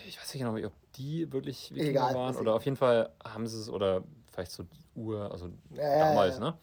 ich 0.06 0.18
weiß 0.18 0.34
nicht 0.34 0.42
genau, 0.44 0.56
ob 0.66 0.72
die 0.94 1.30
wirklich 1.32 1.70
Wikinger 1.70 1.90
Egal, 1.90 2.14
waren 2.14 2.36
oder 2.36 2.54
auf 2.54 2.64
jeden 2.64 2.76
Fall 2.76 3.12
haben 3.24 3.46
sie 3.46 3.58
es 3.58 3.68
oder 3.68 4.02
vielleicht 4.30 4.52
so 4.52 4.62
die 4.62 4.84
Ur, 4.94 5.30
also 5.30 5.50
ja, 5.74 5.98
damals, 5.98 6.38
ne? 6.38 6.56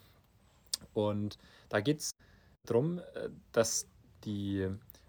Und 0.93 1.37
da 1.69 1.81
geht 1.81 1.99
es 1.99 2.11
darum, 2.69 2.99
äh, 2.99 3.29
dass 3.51 3.89
die, 4.23 4.67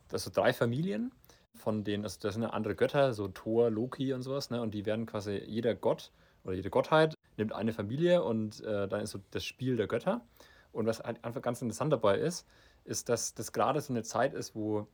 dass 0.09 0.25
so 0.25 0.31
drei 0.33 0.53
Familien 0.53 1.13
von 1.55 1.85
denen, 1.85 2.05
also 2.05 2.19
das 2.21 2.35
sind 2.35 2.43
ja 2.43 2.51
andere 2.51 2.75
Götter, 2.75 3.13
so 3.13 3.29
Thor, 3.29 3.71
Loki 3.71 4.13
und 4.13 4.23
sowas, 4.23 4.51
ne? 4.51 4.61
Und 4.63 4.73
die 4.73 4.87
werden 4.87 5.07
quasi, 5.07 5.37
jeder 5.47 5.75
Gott 5.75 6.13
oder 6.45 6.55
jede 6.55 6.71
Gottheit 6.71 7.15
nimmt 7.37 7.53
eine 7.53 7.73
Familie 7.73 8.23
und 8.23 8.61
äh, 8.63 8.89
dann 8.89 9.03
ist 9.03 9.11
so 9.11 9.21
das 9.31 9.45
Spiel 9.45 9.77
der 9.77 9.87
Götter. 9.89 10.27
Und 10.73 10.87
was 10.87 11.01
halt 11.01 11.25
einfach 11.25 11.43
ganz 11.43 11.61
interessant 11.63 11.93
dabei 11.93 12.19
ist, 12.19 12.47
ist, 12.85 13.09
dass 13.09 13.35
das 13.35 13.53
gerade 13.53 13.81
so 13.81 13.93
eine 13.93 14.03
Zeit 14.05 14.35
ist, 14.35 14.55
wo 14.55 14.89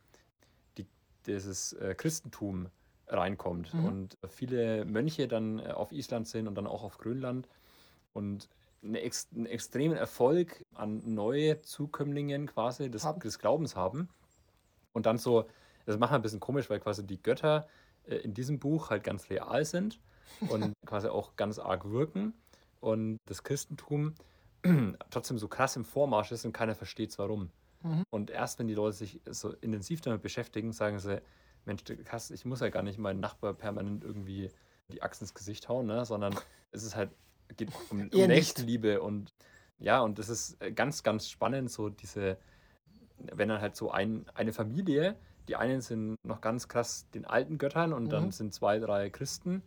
die, 0.77 0.87
dieses 1.25 1.73
äh, 1.73 1.95
Christentum 1.95 2.69
reinkommt 3.07 3.73
Mhm. 3.73 3.85
und 3.85 4.17
viele 4.27 4.85
Mönche 4.85 5.27
dann 5.27 5.59
äh, 5.59 5.67
auf 5.71 5.91
Island 5.91 6.27
sind 6.27 6.47
und 6.47 6.55
dann 6.55 6.67
auch 6.67 6.83
auf 6.83 6.97
Grönland 6.97 7.47
und 8.13 8.49
eine 8.83 9.01
ex 9.01 9.27
einen 9.33 9.45
extremen 9.45 9.97
Erfolg 9.97 10.63
an 10.73 11.01
neue 11.13 11.61
Zukömmlingen 11.61 12.47
quasi 12.47 12.89
des, 12.89 13.07
des 13.23 13.39
Glaubens 13.39 13.75
haben. 13.75 14.09
Und 14.93 15.05
dann 15.05 15.17
so, 15.17 15.47
das 15.85 15.97
macht 15.97 16.11
man 16.11 16.19
ein 16.19 16.23
bisschen 16.23 16.39
komisch, 16.39 16.69
weil 16.69 16.79
quasi 16.79 17.05
die 17.05 17.21
Götter 17.21 17.67
äh, 18.07 18.15
in 18.15 18.33
diesem 18.33 18.59
Buch 18.59 18.89
halt 18.89 19.03
ganz 19.03 19.29
real 19.29 19.63
sind 19.65 19.99
und 20.49 20.73
quasi 20.85 21.07
auch 21.07 21.35
ganz 21.35 21.59
arg 21.59 21.89
wirken 21.89 22.33
und 22.79 23.17
das 23.25 23.43
Christentum 23.43 24.15
trotzdem 25.09 25.37
so 25.37 25.47
krass 25.47 25.75
im 25.75 25.85
Vormarsch 25.85 26.31
ist 26.31 26.45
und 26.45 26.53
keiner 26.53 26.75
versteht 26.75 27.17
warum. 27.17 27.51
Mhm. 27.83 28.03
Und 28.09 28.29
erst 28.29 28.59
wenn 28.59 28.67
die 28.67 28.73
Leute 28.73 28.97
sich 28.97 29.21
so 29.29 29.53
intensiv 29.61 30.01
damit 30.01 30.21
beschäftigen, 30.21 30.73
sagen 30.73 30.99
sie, 30.99 31.21
Mensch, 31.65 31.83
kannst- 32.05 32.31
ich 32.31 32.45
muss 32.45 32.61
ja 32.61 32.69
gar 32.69 32.83
nicht 32.83 32.97
meinen 32.97 33.19
Nachbar 33.19 33.53
permanent 33.53 34.03
irgendwie 34.03 34.49
die 34.89 35.01
Axt 35.01 35.21
ins 35.21 35.33
Gesicht 35.33 35.67
hauen, 35.67 35.85
ne? 35.85 36.05
sondern 36.05 36.35
es 36.71 36.83
ist 36.83 36.95
halt, 36.95 37.11
geht 37.55 37.69
um, 37.89 38.09
um. 38.09 38.27
Nächstenliebe 38.27 39.01
und 39.01 39.33
ja, 39.79 40.01
und 40.01 40.17
das 40.19 40.29
ist 40.29 40.61
äh, 40.61 40.71
ganz, 40.71 41.03
ganz 41.03 41.29
spannend, 41.29 41.71
so 41.71 41.89
diese, 41.89 42.37
wenn 43.19 43.49
dann 43.49 43.61
halt 43.61 43.75
so 43.75 43.91
ein, 43.91 44.25
eine 44.33 44.53
Familie, 44.53 45.15
die 45.47 45.55
einen 45.55 45.81
sind 45.81 46.15
noch 46.25 46.41
ganz 46.41 46.67
krass 46.67 47.09
den 47.13 47.25
alten 47.25 47.57
Göttern 47.57 47.93
und 47.93 48.05
Mhm. 48.05 48.09
dann 48.11 48.31
sind 48.31 48.53
zwei, 48.53 48.79
drei 48.79 49.09
Christen 49.09 49.61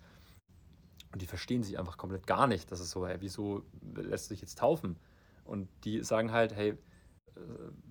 und 1.12 1.22
die 1.22 1.26
verstehen 1.26 1.62
sich 1.62 1.78
einfach 1.78 1.96
komplett 1.96 2.26
gar 2.26 2.46
nicht. 2.46 2.70
Das 2.70 2.80
ist 2.80 2.90
so, 2.90 3.06
hey, 3.06 3.16
wieso 3.20 3.64
lässt 3.94 4.30
du 4.30 4.34
dich 4.34 4.40
jetzt 4.42 4.58
taufen? 4.58 4.96
Und 5.44 5.68
die 5.84 6.02
sagen 6.04 6.32
halt, 6.32 6.54
hey, 6.54 6.70
äh, 6.70 7.40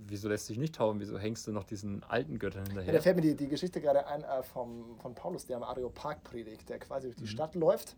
wieso 0.08 0.30
lässt 0.30 0.48
du 0.48 0.54
dich 0.54 0.60
nicht 0.60 0.76
taufen? 0.76 1.00
Wieso 1.00 1.18
hängst 1.18 1.48
du 1.48 1.52
noch 1.52 1.64
diesen 1.64 2.04
alten 2.04 2.40
Göttern 2.40 2.66
Ja, 2.86 2.94
da 2.94 3.02
hinterher? 3.02 3.02
fällt 3.02 3.16
mir 3.16 3.22
die, 3.22 3.36
die 3.36 3.48
Geschichte 3.48 3.82
gerade 3.82 4.06
ein 4.08 4.24
äh, 4.24 4.44
vom, 4.44 4.98
von 5.00 5.16
Paulus, 5.16 5.46
der 5.46 5.58
am 5.58 5.64
Areopag 5.64 6.24
predigt, 6.24 6.70
der 6.70 6.80
quasi 6.80 7.08
durch 7.08 7.18
die 7.18 7.26
Mhm. 7.26 7.28
Stadt 7.28 7.56
läuft 7.56 7.96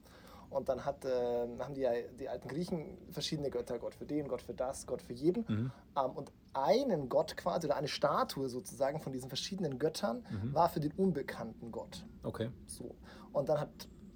Und 0.51 0.69
dann 0.69 0.85
hat, 0.85 1.05
äh, 1.05 1.47
haben 1.59 1.73
die, 1.73 1.87
die 2.19 2.29
alten 2.29 2.47
Griechen 2.47 2.97
verschiedene 3.09 3.49
Götter, 3.49 3.79
Gott 3.79 3.95
für 3.95 4.05
den, 4.05 4.27
Gott 4.27 4.41
für 4.41 4.53
das, 4.53 4.85
Gott 4.85 5.01
für 5.01 5.13
jeden. 5.13 5.45
Mhm. 5.47 5.71
Ähm, 5.97 6.11
und 6.11 6.31
einen 6.53 7.09
Gott 7.09 7.37
quasi 7.37 7.67
oder 7.67 7.77
eine 7.77 7.87
Statue 7.87 8.49
sozusagen 8.49 8.99
von 8.99 9.13
diesen 9.13 9.29
verschiedenen 9.29 9.79
Göttern 9.79 10.23
Mhm. 10.29 10.53
war 10.53 10.69
für 10.69 10.81
den 10.81 10.91
unbekannten 10.91 11.71
Gott. 11.71 12.05
Okay. 12.23 12.49
So. 12.67 12.95
Und 13.31 13.49
dann 13.49 13.59
hat 13.61 13.69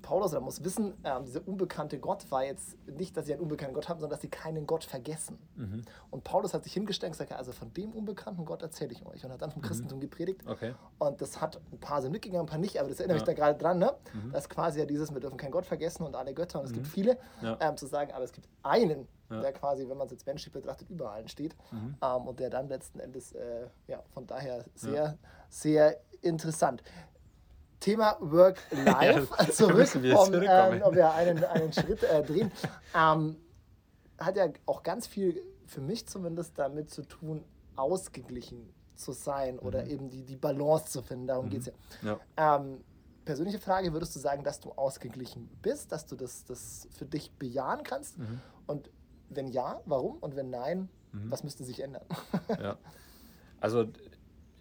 Paulus, 0.06 0.32
oder 0.34 0.42
muss 0.42 0.64
wissen, 0.64 0.94
ähm, 1.04 1.26
dieser 1.26 1.48
unbekannte 1.48 1.98
Gott 1.98 2.30
war 2.32 2.44
jetzt 2.46 2.78
nicht, 2.88 3.18
dass 3.18 3.26
sie 3.26 3.34
einen 3.34 3.42
unbekannten 3.42 3.74
Gott 3.74 3.90
haben, 3.90 4.00
sondern 4.00 4.12
dass 4.16 4.22
sie 4.22 4.30
keinen 4.30 4.68
Gott 4.68 4.84
vergessen. 4.84 5.40
Mhm. 5.56 5.82
Und 6.12 6.24
Paulus 6.24 6.54
hat 6.54 6.64
sich 6.64 6.74
hingestellt 6.74 7.10
und 7.10 7.18
gesagt, 7.18 7.32
also 7.34 7.52
von 7.52 7.74
dem 7.74 7.92
unbekannten 7.92 8.46
Gott 8.46 8.62
erzähle 8.62 8.92
ich 8.92 9.04
euch. 9.06 9.26
Und 9.26 9.32
hat 9.32 9.42
dann 9.42 9.50
vom 9.50 9.64
Christentum 9.64 10.00
gepredigt. 10.00 10.42
Okay. 10.48 10.76
Und 11.00 11.20
das 11.22 11.42
hat 11.42 11.60
ein 11.72 11.80
paar 11.80 12.04
sind 12.04 12.12
mitgegangen, 12.12 12.46
ein 12.46 12.50
paar 12.50 12.60
nicht, 12.60 12.80
aber 12.80 12.88
das 12.90 13.00
erinnert 13.00 13.18
Ja. 13.18 13.22
mich 13.22 13.26
da 13.26 13.34
gerade 13.34 13.58
dran, 13.58 13.80
ne? 13.80 13.96
Mhm. 14.14 14.32
Das 14.32 14.44
ist 14.44 14.50
quasi 14.50 14.80
ja 14.80 14.86
dieses, 14.86 15.12
wir 15.12 15.20
dürfen 15.20 15.38
keinen 15.38 15.52
Gott 15.52 15.66
vergessen 15.66 16.04
und 16.04 16.16
alle 16.16 16.36
Götter 16.36 16.60
und 16.60 16.66
es 16.68 16.74
gibt 16.74 16.86
Mhm. 16.86 16.92
viele, 16.92 17.18
Ja. 17.42 17.58
ähm, 17.60 17.76
zu 17.76 17.88
sagen, 17.88 18.12
aber 18.14 18.24
es 18.26 18.32
gibt 18.32 18.48
einen, 18.62 19.08
Ja. 19.32 19.42
der 19.42 19.54
quasi, 19.54 19.90
wenn 19.90 19.98
man 19.98 20.06
es 20.06 20.12
jetzt 20.12 20.28
menschlich 20.28 20.54
betrachtet, 20.54 20.88
über 20.92 21.10
allen 21.12 21.28
steht 21.28 21.56
Mhm. 21.72 21.96
ähm, 22.00 22.28
und 22.28 22.40
der 22.40 22.52
dann 22.52 22.68
letzten 22.70 23.00
Endes, 23.00 23.32
äh, 23.32 23.68
ja, 23.88 24.04
von 24.14 24.28
daher 24.28 24.66
sehr, 24.76 25.18
sehr 25.50 25.98
interessant. 26.22 26.84
Thema 27.86 28.18
Work-Life, 28.20 29.28
Ja, 29.38 29.50
zurück, 29.52 29.88
zurückkommen. 29.88 30.44
ähm, 30.44 30.82
ob 30.84 30.96
wir 30.96 31.12
einen, 31.14 31.44
einen 31.44 31.72
Schritt 31.72 32.02
äh, 32.04 32.24
drehen, 32.24 32.52
ähm, 32.96 33.36
hat 34.18 34.36
ja 34.38 34.48
auch 34.66 34.82
ganz 34.82 35.06
viel, 35.06 35.40
für 35.68 35.82
mich 35.82 36.08
zumindest, 36.08 36.58
damit 36.58 36.90
zu 36.90 37.04
tun, 37.04 37.44
ausgeglichen 37.76 38.74
zu 38.96 39.12
sein 39.12 39.60
oder 39.60 39.84
Mhm. 39.84 39.90
eben 39.92 40.10
die, 40.10 40.24
die 40.24 40.36
Balance 40.36 40.86
zu 40.86 41.02
finden. 41.04 41.28
Darum 41.28 41.46
Mhm. 41.46 41.50
geht 41.50 41.62
es 41.62 41.72
ja. 42.02 42.18
Ja. 42.38 42.56
Ähm, 42.58 42.84
persönliche 43.24 43.60
Frage, 43.60 43.94
würdest 43.94 44.16
du 44.16 44.20
sagen, 44.20 44.44
dass 44.44 44.60
du 44.60 44.72
ausgeglichen 44.72 45.48
bist, 45.62 45.92
dass 45.92 46.06
du 46.08 46.16
das, 46.16 46.46
das 46.46 46.88
für 46.98 47.06
dich 47.06 47.32
bejahen 47.34 47.84
kannst? 47.84 48.18
Mhm. 48.18 48.40
Und 48.68 48.90
wenn 49.30 49.48
ja, 49.48 49.80
warum? 49.86 50.18
Und 50.18 50.36
wenn 50.36 50.50
nein, 50.50 50.90
Mhm. 51.12 51.30
was 51.32 51.44
müsste 51.44 51.64
sich 51.64 51.82
ändern? 51.82 52.04
Ja. 52.60 52.78
Also 53.62 53.86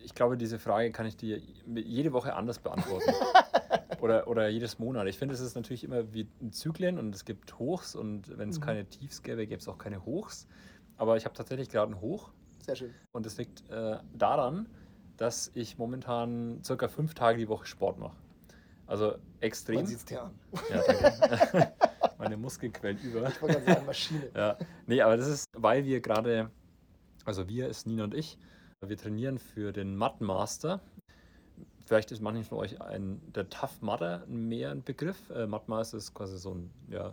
ich 0.04 0.14
glaube, 0.14 0.36
diese 0.36 0.58
Frage 0.58 0.92
kann 0.92 1.06
ich 1.06 1.16
dir 1.16 1.40
jede 1.74 2.12
Woche 2.12 2.34
anders 2.34 2.58
beantworten. 2.58 3.10
oder, 4.00 4.28
oder 4.28 4.48
jedes 4.48 4.78
Monat. 4.78 5.06
Ich 5.08 5.18
finde, 5.18 5.34
es 5.34 5.40
ist 5.40 5.54
natürlich 5.56 5.84
immer 5.84 6.12
wie 6.12 6.28
in 6.40 6.52
Zyklen 6.52 6.98
und 6.98 7.14
es 7.14 7.24
gibt 7.24 7.58
Hochs 7.58 7.94
und 7.94 8.36
wenn 8.38 8.50
es 8.50 8.58
Mhm. 8.58 8.64
keine 8.64 8.84
Tiefs 8.88 9.22
gäbe, 9.22 9.46
gäbe 9.46 9.60
es 9.60 9.68
auch 9.68 9.78
keine 9.78 10.04
Hochs. 10.04 10.46
Aber 10.96 11.16
ich 11.16 11.24
habe 11.24 11.34
tatsächlich 11.34 11.68
gerade 11.70 11.92
ein 11.92 12.00
Hoch 12.00 12.30
Sehr 12.60 12.76
schön. 12.76 12.94
und 13.12 13.26
es 13.26 13.36
liegt 13.38 13.68
äh, 13.70 13.98
daran, 14.12 14.68
dass 15.16 15.50
ich 15.54 15.78
momentan 15.78 16.60
circa 16.64 16.88
fünf 16.88 17.14
Tage 17.14 17.38
die 17.38 17.48
Woche 17.48 17.66
Sport 17.66 17.98
mache. 17.98 18.16
Also 18.86 19.14
extrem. 19.40 19.76
Man 19.76 19.86
sieht 19.86 19.98
es 19.98 20.04
dir 20.04 20.22
an. 20.24 20.38
Ja, 20.70 20.82
danke. 20.86 21.72
Meine 22.18 22.36
Muskeln 22.36 22.72
quellen 22.72 22.98
über. 23.02 23.28
Ich 23.28 23.40
wollte 23.40 23.60
gerade 23.60 23.72
sagen, 23.74 23.86
Maschine. 23.86 24.30
Ja, 24.36 24.56
nee, 24.86 25.00
aber 25.00 25.16
das 25.16 25.26
ist, 25.28 25.46
weil 25.56 25.84
wir 25.84 26.00
gerade, 26.00 26.50
also 27.24 27.48
wir 27.48 27.68
ist 27.68 27.86
Nina 27.86 28.04
und 28.04 28.14
ich, 28.14 28.38
wir 28.88 28.96
trainieren 28.96 29.38
für 29.38 29.72
den 29.72 29.96
Mud 29.96 30.20
Master. 30.20 30.80
Vielleicht 31.86 32.12
ist 32.12 32.20
manchen 32.20 32.44
von 32.44 32.58
euch 32.58 32.80
ein, 32.80 33.20
der 33.34 33.48
Tough 33.48 33.82
Mudder 33.82 34.24
mehr 34.26 34.70
ein 34.70 34.82
Begriff. 34.82 35.30
Äh, 35.30 35.46
Mud 35.46 35.68
Master 35.68 35.98
ist 35.98 36.14
quasi 36.14 36.38
so 36.38 36.54
ein, 36.54 36.70
ja, 36.88 37.12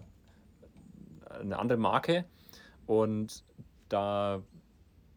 eine 1.30 1.60
andere 1.60 1.78
Marke. 1.78 2.25
Und 2.88 3.44
da 3.90 4.42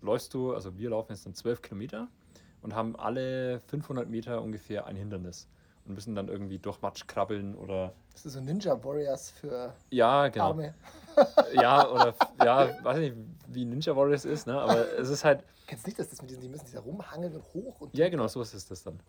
läufst 0.00 0.34
du, 0.34 0.52
also 0.54 0.76
wir 0.78 0.90
laufen 0.90 1.12
jetzt 1.12 1.26
dann 1.26 1.34
12 1.34 1.62
Kilometer 1.62 2.08
und 2.62 2.74
haben 2.74 2.96
alle 2.96 3.60
500 3.66 4.08
Meter 4.08 4.42
ungefähr 4.42 4.86
ein 4.86 4.96
Hindernis 4.96 5.48
und 5.86 5.94
müssen 5.94 6.14
dann 6.14 6.28
irgendwie 6.28 6.58
durch 6.58 6.80
Matsch 6.82 7.06
krabbeln 7.06 7.54
oder 7.54 7.92
Das 8.12 8.26
ist 8.26 8.34
so 8.34 8.40
Ninja 8.40 8.82
Warriors 8.82 9.30
für 9.30 9.72
ja, 9.90 10.28
genau. 10.28 10.48
Arme. 10.48 10.74
Ja, 11.52 11.88
oder 11.88 12.14
ja, 12.44 12.70
weiß 12.82 12.98
nicht, 12.98 13.16
wie 13.48 13.64
Ninja 13.64 13.94
Warriors 13.94 14.24
ist, 14.24 14.46
ne? 14.46 14.60
Aber 14.60 14.98
es 14.98 15.08
ist 15.08 15.24
halt, 15.24 15.44
Kennst 15.66 15.84
du 15.84 15.88
nicht, 15.88 15.98
dass 15.98 16.08
das 16.10 16.20
mit 16.20 16.30
diesen, 16.30 16.42
die 16.42 16.48
müssen 16.48 16.66
sich 16.66 16.74
da 16.74 16.80
rumhangeln 16.80 17.34
und 17.34 17.44
hoch 17.54 17.80
und 17.80 17.96
ja 17.96 18.08
genau, 18.08 18.26
so 18.28 18.42
ist 18.42 18.70
das 18.70 18.82
dann. 18.82 19.00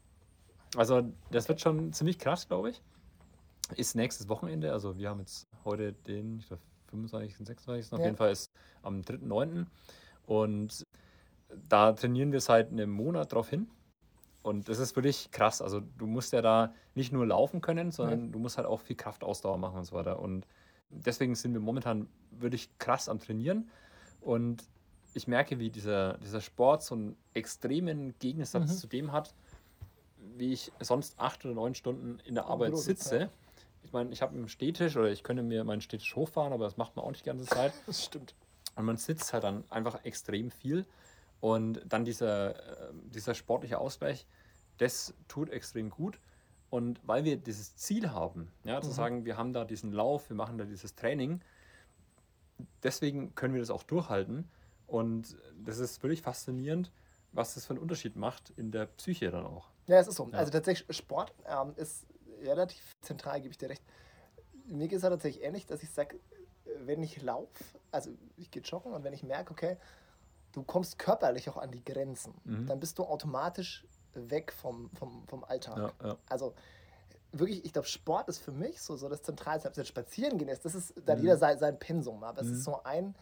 Also 0.75 1.03
das 1.31 1.47
wird 1.49 1.61
schon 1.61 1.93
ziemlich 1.93 2.19
krass, 2.19 2.47
glaube 2.47 2.69
ich. 2.71 2.81
Ist 3.75 3.95
nächstes 3.95 4.29
Wochenende, 4.29 4.71
also 4.71 4.97
wir 4.97 5.09
haben 5.09 5.19
jetzt 5.19 5.47
heute 5.63 5.93
den, 5.93 6.39
ich 6.39 6.47
glaube 6.47 6.61
25. 6.89 7.39
und 7.39 7.45
26. 7.45 7.93
Auf 7.93 7.99
Ja. 7.99 8.05
jeden 8.05 8.17
Fall 8.17 8.31
ist 8.31 8.49
am 8.83 9.01
3.9. 9.01 9.65
Und 10.27 10.83
da 11.69 11.91
trainieren 11.93 12.31
wir 12.31 12.41
seit 12.41 12.71
einem 12.71 12.91
Monat 12.91 13.33
drauf 13.33 13.49
hin. 13.49 13.67
Und 14.43 14.69
das 14.69 14.77
ist 14.77 14.95
wirklich 14.95 15.31
krass. 15.31 15.61
Also 15.61 15.79
du 15.97 16.05
musst 16.05 16.31
ja 16.33 16.41
da 16.41 16.73
nicht 16.93 17.11
nur 17.11 17.25
laufen 17.25 17.61
können, 17.61 17.91
sondern 17.91 18.31
du 18.31 18.37
musst 18.39 18.57
halt 18.57 18.67
auch 18.67 18.79
viel 18.81 18.95
Kraftausdauer 18.95 19.57
machen 19.57 19.79
und 19.79 19.85
so 19.85 19.95
weiter. 19.95 20.19
Und 20.19 20.45
deswegen 20.89 21.33
sind 21.35 21.53
wir 21.53 21.59
momentan 21.59 22.07
wirklich 22.31 22.69
krass 22.77 23.09
am 23.09 23.19
Trainieren. 23.19 23.69
Und 24.21 24.63
ich 25.15 25.27
merke, 25.27 25.57
wie 25.59 25.69
dieser, 25.69 26.17
dieser 26.19 26.41
Sport 26.41 26.83
so 26.83 26.93
einen 26.95 27.17
extremen 27.33 28.13
Gegensatz 28.19 28.69
Mhm. 28.71 28.77
zu 28.77 28.87
dem 28.87 29.11
hat, 29.11 29.33
wie 30.37 30.51
ich 30.53 30.71
sonst 30.81 31.17
acht 31.19 31.45
oder 31.45 31.53
neun 31.55 31.73
Stunden 31.73 32.19
in 32.25 32.35
der 32.35 32.45
Arbeit 32.45 32.73
Brot, 32.73 32.81
sitze. 32.83 33.29
Ich 33.83 33.93
meine, 33.93 34.11
ich 34.11 34.21
habe 34.21 34.35
einen 34.35 34.49
Stehtisch 34.49 34.97
oder 34.97 35.09
ich 35.09 35.23
könnte 35.23 35.41
mir 35.41 35.63
meinen 35.63 35.81
Stehtisch 35.81 36.15
hochfahren, 36.15 36.51
aber 36.53 36.65
das 36.65 36.75
macht 36.77 36.95
man 36.95 37.05
auch 37.05 37.11
nicht 37.11 37.21
die 37.25 37.29
ganze 37.29 37.45
Zeit. 37.45 37.71
Das 37.87 38.03
stimmt. 38.03 38.35
Und 38.75 38.83
man 38.85 38.97
sitzt 38.97 39.31
halt 39.31 39.43
dann 39.45 39.63
einfach 39.69 40.03
extrem 40.03 40.51
viel. 40.51 40.85
Und 41.39 41.81
dann 41.87 42.03
dieser, 42.03 42.89
äh, 42.89 42.93
dieser 43.13 43.35
sportliche 43.35 43.77
Ausgleich, 43.77 44.25
das 44.79 45.13
tut 45.29 45.49
extrem 45.49 45.89
gut. 45.89 46.19
Und 46.69 46.99
weil 47.07 47.23
wir 47.23 47.37
dieses 47.37 47.75
Ziel 47.77 48.11
haben, 48.11 48.51
ja, 48.65 48.81
zu 48.81 48.89
Mhm. 48.89 48.93
sagen, 48.93 49.25
wir 49.25 49.37
haben 49.37 49.53
da 49.53 49.63
diesen 49.63 49.93
Lauf, 49.93 50.27
wir 50.29 50.35
machen 50.35 50.57
da 50.57 50.65
dieses 50.65 50.95
Training, 50.95 51.39
deswegen 52.83 53.33
können 53.35 53.53
wir 53.53 53.61
das 53.61 53.69
auch 53.69 53.83
durchhalten. 53.83 54.49
Und 54.87 55.37
das 55.63 55.79
ist 55.79 56.01
wirklich 56.03 56.21
faszinierend, 56.21 56.91
was 57.31 57.55
das 57.55 57.65
für 57.65 57.71
einen 57.71 57.79
Unterschied 57.81 58.15
macht 58.15 58.51
in 58.51 58.71
der 58.71 58.85
Psyche 58.85 59.31
dann 59.31 59.45
auch. 59.45 59.69
Ja, 59.87 59.99
es 59.99 60.07
ist 60.07 60.15
so. 60.15 60.29
Ja. 60.31 60.37
Also 60.37 60.51
tatsächlich, 60.51 60.95
Sport 60.95 61.33
ähm, 61.47 61.73
ist 61.75 62.05
relativ 62.41 62.91
zentral, 63.01 63.41
gebe 63.41 63.51
ich 63.51 63.57
dir 63.57 63.69
recht. 63.69 63.83
Mir 64.67 64.87
geht 64.87 64.97
es 64.97 65.01
tatsächlich 65.03 65.43
ähnlich, 65.43 65.65
dass 65.65 65.83
ich 65.83 65.91
sage, 65.91 66.19
wenn 66.79 67.03
ich 67.03 67.21
laufe, 67.21 67.63
also 67.91 68.11
ich 68.37 68.49
gehe 68.51 68.61
joggen 68.61 68.93
und 68.93 69.03
wenn 69.03 69.13
ich 69.13 69.23
merke, 69.23 69.51
okay, 69.51 69.77
du 70.53 70.63
kommst 70.63 70.97
körperlich 70.97 71.49
auch 71.49 71.57
an 71.57 71.71
die 71.71 71.83
Grenzen, 71.83 72.33
Mhm. 72.43 72.65
dann 72.65 72.79
bist 72.79 72.97
du 72.97 73.03
automatisch 73.03 73.85
weg 74.13 74.51
vom, 74.53 74.89
vom, 74.91 75.27
vom 75.27 75.43
Alltag. 75.43 75.93
Ja, 76.01 76.07
ja. 76.07 76.17
Also 76.29 76.55
wirklich, 77.31 77.65
ich 77.65 77.73
glaube, 77.73 77.87
Sport 77.87 78.29
ist 78.29 78.39
für 78.39 78.51
mich 78.53 78.81
so, 78.81 78.95
so 78.95 79.09
das 79.09 79.21
Zentralste. 79.21 79.67
Ob 79.67 79.73
es 79.73 79.77
jetzt 79.77 79.87
spazieren 79.89 80.37
gehen 80.37 80.47
ist, 80.47 80.63
das 80.65 80.73
ist, 80.73 80.93
da 81.05 81.11
hat 81.13 81.19
Mhm. 81.19 81.25
jeder 81.25 81.37
sein, 81.37 81.59
sein 81.59 81.77
Pensum, 81.77 82.23
aber 82.23 82.41
es 82.41 82.47
Mhm. 82.47 82.53
ist 82.53 82.63
so 82.63 82.81
ein, 82.83 83.15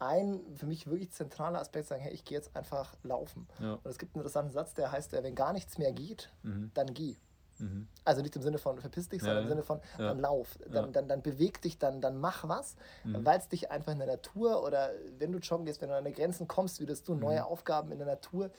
ein 0.00 0.40
für 0.54 0.66
mich 0.66 0.86
wirklich 0.86 1.10
zentraler 1.12 1.60
Aspekt, 1.60 1.88
sagen, 1.88 2.02
hey, 2.02 2.12
ich 2.12 2.24
gehe 2.24 2.38
jetzt 2.38 2.54
einfach 2.56 2.94
laufen. 3.02 3.48
Ja. 3.58 3.74
Und 3.74 3.86
es 3.86 3.98
gibt 3.98 4.14
einen 4.14 4.20
interessanten 4.22 4.52
Satz, 4.52 4.74
der 4.74 4.92
heißt, 4.92 5.14
äh, 5.14 5.22
wenn 5.22 5.34
gar 5.34 5.52
nichts 5.52 5.78
mehr 5.78 5.92
geht, 5.92 6.32
Mhm. 6.42 6.70
dann 6.74 6.92
geh. 6.94 7.16
Mhm. 7.58 7.88
Also 8.04 8.22
nicht 8.22 8.36
im 8.36 8.42
Sinne 8.42 8.58
von 8.58 8.78
verpiss 8.78 9.08
dich, 9.08 9.20
sondern 9.20 9.38
Ja, 9.38 9.42
im. 9.42 9.48
Sinne 9.48 9.62
von 9.64 9.80
Ja. 9.98 10.08
dann 10.08 10.20
lauf, 10.20 10.56
dann, 10.70 10.86
Ja. 10.86 10.90
dann, 10.92 11.08
dann 11.08 11.22
beweg 11.22 11.60
dich, 11.62 11.78
dann, 11.78 12.00
dann 12.00 12.16
mach 12.18 12.46
was, 12.48 12.76
Mhm. 13.02 13.26
weil 13.26 13.38
es 13.40 13.48
dich 13.48 13.70
einfach 13.72 13.90
in 13.92 13.98
der 13.98 14.06
Natur 14.06 14.62
oder 14.62 14.92
wenn 15.18 15.32
du 15.32 15.38
joggen 15.38 15.66
gehst, 15.66 15.80
wenn 15.80 15.88
du 15.88 15.96
an 15.96 16.04
deine 16.04 16.14
Grenzen 16.14 16.46
kommst, 16.46 16.78
würdest 16.78 17.08
du 17.08 17.14
Mhm. 17.14 17.20
neue 17.20 17.44
Aufgaben 17.44 17.90
in 17.90 17.98
der 17.98 18.06
Natur, 18.06 18.50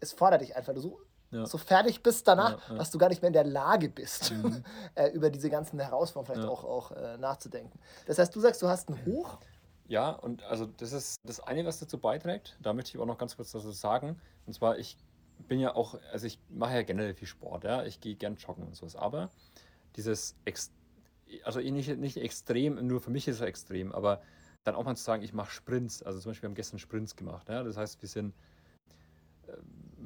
es 0.00 0.12
fordert 0.12 0.40
dich 0.40 0.56
einfach, 0.56 0.74
du 0.74 0.80
so, 0.80 1.00
so 1.44 1.58
fertig 1.58 2.02
bist 2.02 2.26
danach, 2.28 2.58
dass 2.76 2.90
du 2.90 2.98
gar 2.98 3.08
nicht 3.08 3.20
mehr 3.20 3.28
in 3.28 3.32
der 3.34 3.44
Lage 3.44 3.88
bist, 3.88 4.30
Mhm. 4.32 4.64
äh, 4.96 5.08
über 5.10 5.30
diese 5.30 5.50
ganzen 5.50 5.78
Herausforderungen 5.78 6.40
vielleicht 6.40 6.48
auch, 6.48 6.64
auch 6.64 6.90
äh, 6.92 7.18
nachzudenken. 7.18 7.78
Das 8.06 8.18
heißt, 8.18 8.34
du 8.34 8.40
sagst, 8.40 8.62
du 8.62 8.68
hast 8.68 8.88
ein 8.88 9.04
Hoch, 9.04 9.38
Ja, 9.88 10.10
und 10.10 10.42
also 10.44 10.66
das 10.66 10.92
ist 10.92 11.20
das 11.24 11.40
eine, 11.40 11.64
was 11.64 11.78
dazu 11.78 11.98
beiträgt. 11.98 12.58
Da 12.60 12.72
möchte 12.72 12.90
ich 12.90 12.98
auch 12.98 13.06
noch 13.06 13.18
ganz 13.18 13.36
kurz 13.36 13.52
dazu 13.52 13.70
sagen. 13.70 14.20
Und 14.46 14.52
zwar, 14.52 14.78
ich 14.78 14.96
bin 15.48 15.60
ja 15.60 15.74
auch, 15.74 15.98
also 16.12 16.26
ich 16.26 16.40
mache 16.48 16.74
ja 16.74 16.82
generell 16.82 17.14
viel 17.14 17.28
Sport, 17.28 17.64
ja. 17.64 17.84
Ich 17.84 18.00
gehe 18.00 18.16
gern 18.16 18.36
joggen 18.36 18.66
und 18.66 18.74
sowas. 18.74 18.96
Aber 18.96 19.30
dieses, 19.94 20.36
Ex 20.44 20.72
also 21.44 21.60
eh 21.60 21.70
nicht, 21.70 21.96
nicht 21.98 22.16
extrem, 22.16 22.86
nur 22.86 23.00
für 23.00 23.10
mich 23.10 23.28
ist 23.28 23.36
es 23.36 23.40
extrem, 23.42 23.92
aber 23.92 24.22
dann 24.64 24.74
auch 24.74 24.84
mal 24.84 24.96
zu 24.96 25.04
sagen, 25.04 25.22
ich 25.22 25.32
mache 25.32 25.50
Sprints. 25.50 26.02
Also 26.02 26.20
zum 26.20 26.30
Beispiel, 26.30 26.42
wir 26.42 26.50
haben 26.50 26.56
gestern 26.56 26.78
Sprints 26.78 27.14
gemacht. 27.14 27.48
Ja? 27.48 27.62
Das 27.62 27.76
heißt, 27.76 28.02
wir 28.02 28.08
sind 28.08 28.34
äh, 29.46 29.52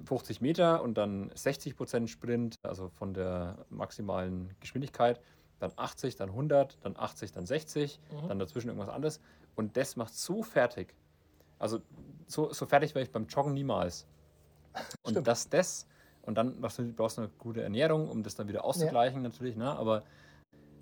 50 0.05 0.41
Meter 0.41 0.83
und 0.83 0.95
dann 0.99 1.31
60 1.35 1.77
Prozent 1.77 2.11
Sprint, 2.11 2.57
also 2.63 2.89
von 2.89 3.15
der 3.15 3.65
maximalen 3.71 4.55
Geschwindigkeit, 4.61 5.21
dann 5.61 5.73
80, 5.76 6.17
dann 6.17 6.31
100, 6.31 6.79
dann 6.83 6.97
80, 6.97 7.33
dann 7.33 7.47
60, 7.47 8.00
Mhm. 8.11 8.29
dann 8.29 8.38
dazwischen 8.38 8.69
irgendwas 8.69 8.88
anderes. 8.88 9.21
Und 9.55 9.76
das 9.76 9.97
macht 9.97 10.14
so 10.14 10.43
fertig. 10.43 10.95
Also 11.59 11.81
so, 12.26 12.52
so 12.52 12.67
fertig 12.67 12.95
wäre 12.95 13.05
ich 13.05 13.12
beim 13.12 13.26
Joggen 13.26 13.52
niemals. 13.52 14.07
Und 15.02 15.12
Stimmt. 15.12 15.26
dass 15.26 15.49
das, 15.49 15.87
und 16.23 16.37
dann 16.37 16.61
brauchst 16.61 16.79
du, 16.79 16.93
brauchst 16.93 17.19
du 17.19 17.23
eine 17.23 17.31
gute 17.38 17.62
Ernährung, 17.62 18.09
um 18.09 18.23
das 18.23 18.35
dann 18.35 18.49
wieder 18.49 18.64
auszugleichen 18.64 19.21
natürlich, 19.23 19.57
ne? 19.57 19.71
aber 19.76 20.02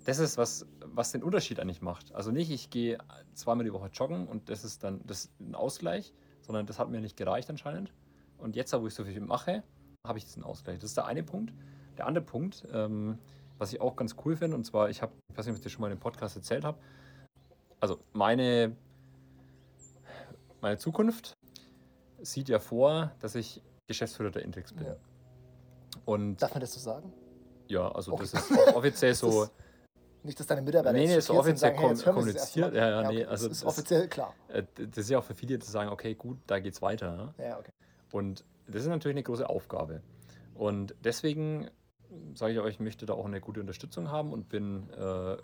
das 0.05 0.19
ist, 0.19 0.37
was, 0.37 0.65
was 0.85 1.11
den 1.11 1.23
Unterschied 1.23 1.59
eigentlich 1.59 1.81
macht. 1.81 2.13
Also 2.15 2.31
nicht, 2.31 2.49
ich 2.51 2.69
gehe 2.69 2.97
zweimal 3.33 3.65
die 3.65 3.73
Woche 3.73 3.89
joggen 3.93 4.27
und 4.27 4.49
das 4.49 4.63
ist 4.63 4.83
dann 4.83 5.01
das 5.05 5.25
ist 5.25 5.39
ein 5.39 5.55
Ausgleich, 5.55 6.13
sondern 6.41 6.65
das 6.65 6.79
hat 6.79 6.89
mir 6.89 7.01
nicht 7.01 7.17
gereicht 7.17 7.49
anscheinend. 7.49 7.91
Und 8.37 8.55
jetzt, 8.55 8.73
wo 8.73 8.87
ich 8.87 8.93
so 8.93 9.03
viel 9.03 9.19
mache, 9.19 9.63
habe 10.07 10.17
ich 10.17 10.25
diesen 10.25 10.43
Ausgleich. 10.43 10.79
Das 10.79 10.91
ist 10.91 10.97
der 10.97 11.05
eine 11.05 11.23
Punkt. 11.23 11.53
Der 11.97 12.07
andere 12.07 12.23
Punkt, 12.23 12.65
ähm, 12.71 13.19
was 13.59 13.71
ich 13.73 13.79
auch 13.81 13.95
ganz 13.95 14.15
cool 14.25 14.35
finde. 14.35 14.55
Und 14.57 14.63
zwar, 14.65 14.89
ich 14.89 15.01
habe, 15.03 15.11
ich 15.31 15.37
weiß 15.37 15.45
nicht, 15.45 15.53
ob 15.53 15.57
ich 15.57 15.63
das 15.63 15.71
schon 15.71 15.81
mal 15.81 15.91
im 15.91 15.99
Podcast 15.99 16.35
erzählt 16.35 16.63
habe. 16.63 16.79
Also 17.79 17.99
meine, 18.13 18.75
meine 20.61 20.77
Zukunft 20.77 21.33
sieht 22.21 22.49
ja 22.49 22.59
vor, 22.59 23.11
dass 23.19 23.35
ich 23.35 23.61
Geschäftsführer 23.87 24.31
der 24.31 24.43
Intex 24.43 24.73
bin. 24.73 24.85
Ja. 24.85 24.95
Und 26.05 26.41
Darf 26.41 26.51
man 26.53 26.61
das 26.61 26.73
so 26.73 26.79
sagen? 26.79 27.13
ja, 27.67 27.89
also 27.91 28.13
Okay. 28.13 28.25
das 28.31 28.49
ist 28.49 28.75
offiziell 28.75 29.13
so. 29.15 29.41
das- 29.45 29.51
Nicht, 30.23 30.39
dass 30.39 30.47
deine 30.47 30.61
Mitarbeiter 30.61 30.93
Nee, 30.97 31.07
nee, 31.07 31.15
ist 31.15 31.29
offiziell 31.29 31.57
sagen, 31.75 31.77
hey, 31.77 31.95
kommuniziert. 32.03 32.73
Mal. 32.73 32.77
Ja, 32.77 33.01
ja, 33.03 33.11
nee, 33.11 33.23
also 33.25 33.47
das 33.47 33.57
ist 33.57 33.63
das- 33.63 33.69
offiziell 33.69 34.07
klar. 34.07 34.33
äh, 34.49 34.63
Das 34.75 34.97
ist 35.05 35.09
ja 35.09 35.19
auch 35.19 35.23
für 35.23 35.33
viele 35.35 35.59
zu 35.59 35.71
sagen, 35.71 35.89
okay, 35.89 36.13
gut, 36.15 36.37
da 36.47 36.59
geht's 36.59 36.81
weiter. 36.81 37.15
ne? 37.15 37.33
Ja, 37.37 37.57
okay. 37.59 37.71
Und 38.11 38.43
das 38.67 38.81
ist 38.83 38.87
natürlich 38.89 39.15
eine 39.15 39.23
große 39.23 39.47
Aufgabe. 39.49 40.01
Und 40.55 40.93
deswegen 41.03 41.69
sage 42.33 42.53
ich 42.53 42.59
euch, 42.59 42.75
ich 42.75 42.79
möchte 42.79 43.05
da 43.05 43.13
auch 43.13 43.25
eine 43.25 43.41
gute 43.41 43.59
Unterstützung 43.59 44.09
haben 44.09 44.33
und 44.33 44.49
bin 44.49 44.89
äh, 44.91 45.37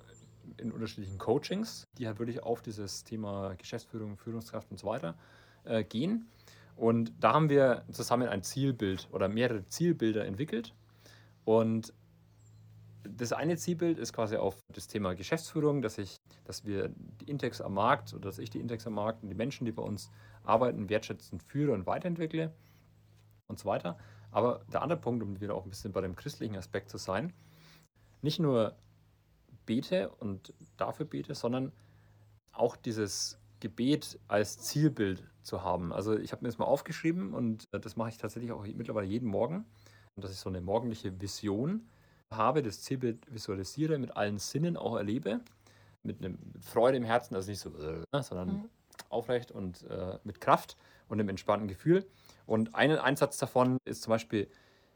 in 0.57 0.71
unterschiedlichen 0.71 1.17
Coachings, 1.17 1.87
die 1.97 2.07
halt 2.07 2.19
wirklich 2.19 2.43
auf 2.43 2.61
dieses 2.61 3.03
Thema 3.03 3.55
Geschäftsführung, 3.55 4.17
Führungskraft 4.17 4.69
und 4.71 4.77
so 4.77 4.87
weiter 4.87 5.15
äh, 5.63 5.83
gehen. 5.83 6.27
Und 6.75 7.13
da 7.19 7.33
haben 7.33 7.49
wir 7.49 7.85
zusammen 7.91 8.27
ein 8.27 8.43
Zielbild 8.43 9.07
oder 9.11 9.29
mehrere 9.29 9.65
Zielbilder 9.67 10.25
entwickelt. 10.25 10.73
Und 11.45 11.93
das 13.07 13.33
eine 13.33 13.55
Zielbild 13.55 13.99
ist 13.99 14.13
quasi 14.13 14.35
auf 14.35 14.57
das 14.73 14.87
Thema 14.87 15.13
Geschäftsführung, 15.13 15.81
dass 15.81 15.97
ich, 15.97 16.17
dass 16.43 16.65
wir 16.65 16.89
die 17.21 17.29
Intex 17.29 17.61
am 17.61 17.75
Markt 17.75 18.13
oder 18.13 18.23
dass 18.23 18.39
ich 18.39 18.49
die 18.49 18.59
Intex 18.59 18.87
am 18.87 18.93
Markt 18.93 19.23
und 19.23 19.29
die 19.29 19.35
Menschen, 19.35 19.65
die 19.65 19.71
bei 19.71 19.83
uns 19.83 20.11
arbeiten, 20.43 20.89
wertschätzend 20.89 21.43
führe 21.43 21.71
und 21.71 21.85
weiterentwickle 21.85 22.51
und 23.47 23.59
so 23.59 23.65
weiter. 23.65 23.97
Aber 24.35 24.65
der 24.71 24.81
andere 24.81 24.99
Punkt, 24.99 25.23
um 25.23 25.39
wieder 25.39 25.55
auch 25.55 25.63
ein 25.63 25.69
bisschen 25.69 25.93
bei 25.93 26.01
dem 26.01 26.13
christlichen 26.17 26.57
Aspekt 26.57 26.89
zu 26.89 26.97
sein, 26.97 27.31
nicht 28.21 28.37
nur 28.37 28.75
bete 29.65 30.09
und 30.09 30.53
dafür 30.75 31.05
bete, 31.05 31.33
sondern 31.35 31.71
auch 32.51 32.75
dieses 32.75 33.39
Gebet 33.61 34.19
als 34.27 34.57
Zielbild 34.57 35.23
zu 35.41 35.63
haben. 35.63 35.93
Also 35.93 36.17
ich 36.17 36.33
habe 36.33 36.43
mir 36.43 36.49
das 36.49 36.57
mal 36.57 36.65
aufgeschrieben 36.65 37.33
und 37.33 37.63
äh, 37.71 37.79
das 37.79 37.95
mache 37.95 38.09
ich 38.09 38.17
tatsächlich 38.17 38.51
auch 38.51 38.65
mittlerweile 38.67 39.07
jeden 39.07 39.29
Morgen, 39.29 39.63
dass 40.19 40.31
ich 40.31 40.37
so 40.37 40.49
eine 40.49 40.59
morgendliche 40.59 41.21
Vision 41.21 41.87
habe, 42.29 42.61
das 42.61 42.81
Zielbild 42.81 43.33
visualisiere, 43.33 43.97
mit 43.99 44.17
allen 44.17 44.37
Sinnen 44.37 44.75
auch 44.75 44.97
erlebe, 44.97 45.39
mit, 46.03 46.19
einem, 46.19 46.37
mit 46.53 46.65
Freude 46.65 46.97
im 46.97 47.05
Herzen, 47.05 47.35
also 47.35 47.49
nicht 47.49 47.61
so, 47.61 47.69
äh, 47.77 48.21
sondern 48.21 48.49
Mhm. 48.49 48.69
aufrecht 49.07 49.51
und 49.51 49.83
äh, 49.83 50.19
mit 50.25 50.41
Kraft 50.41 50.75
und 51.07 51.19
einem 51.21 51.29
entspannten 51.29 51.69
Gefühl. 51.69 52.05
Und 52.45 52.75
ein 52.75 52.91
Einsatz 52.97 53.37
davon 53.37 53.77
ist 53.85 54.03
zum 54.03 54.11
Beispiel, 54.11 54.49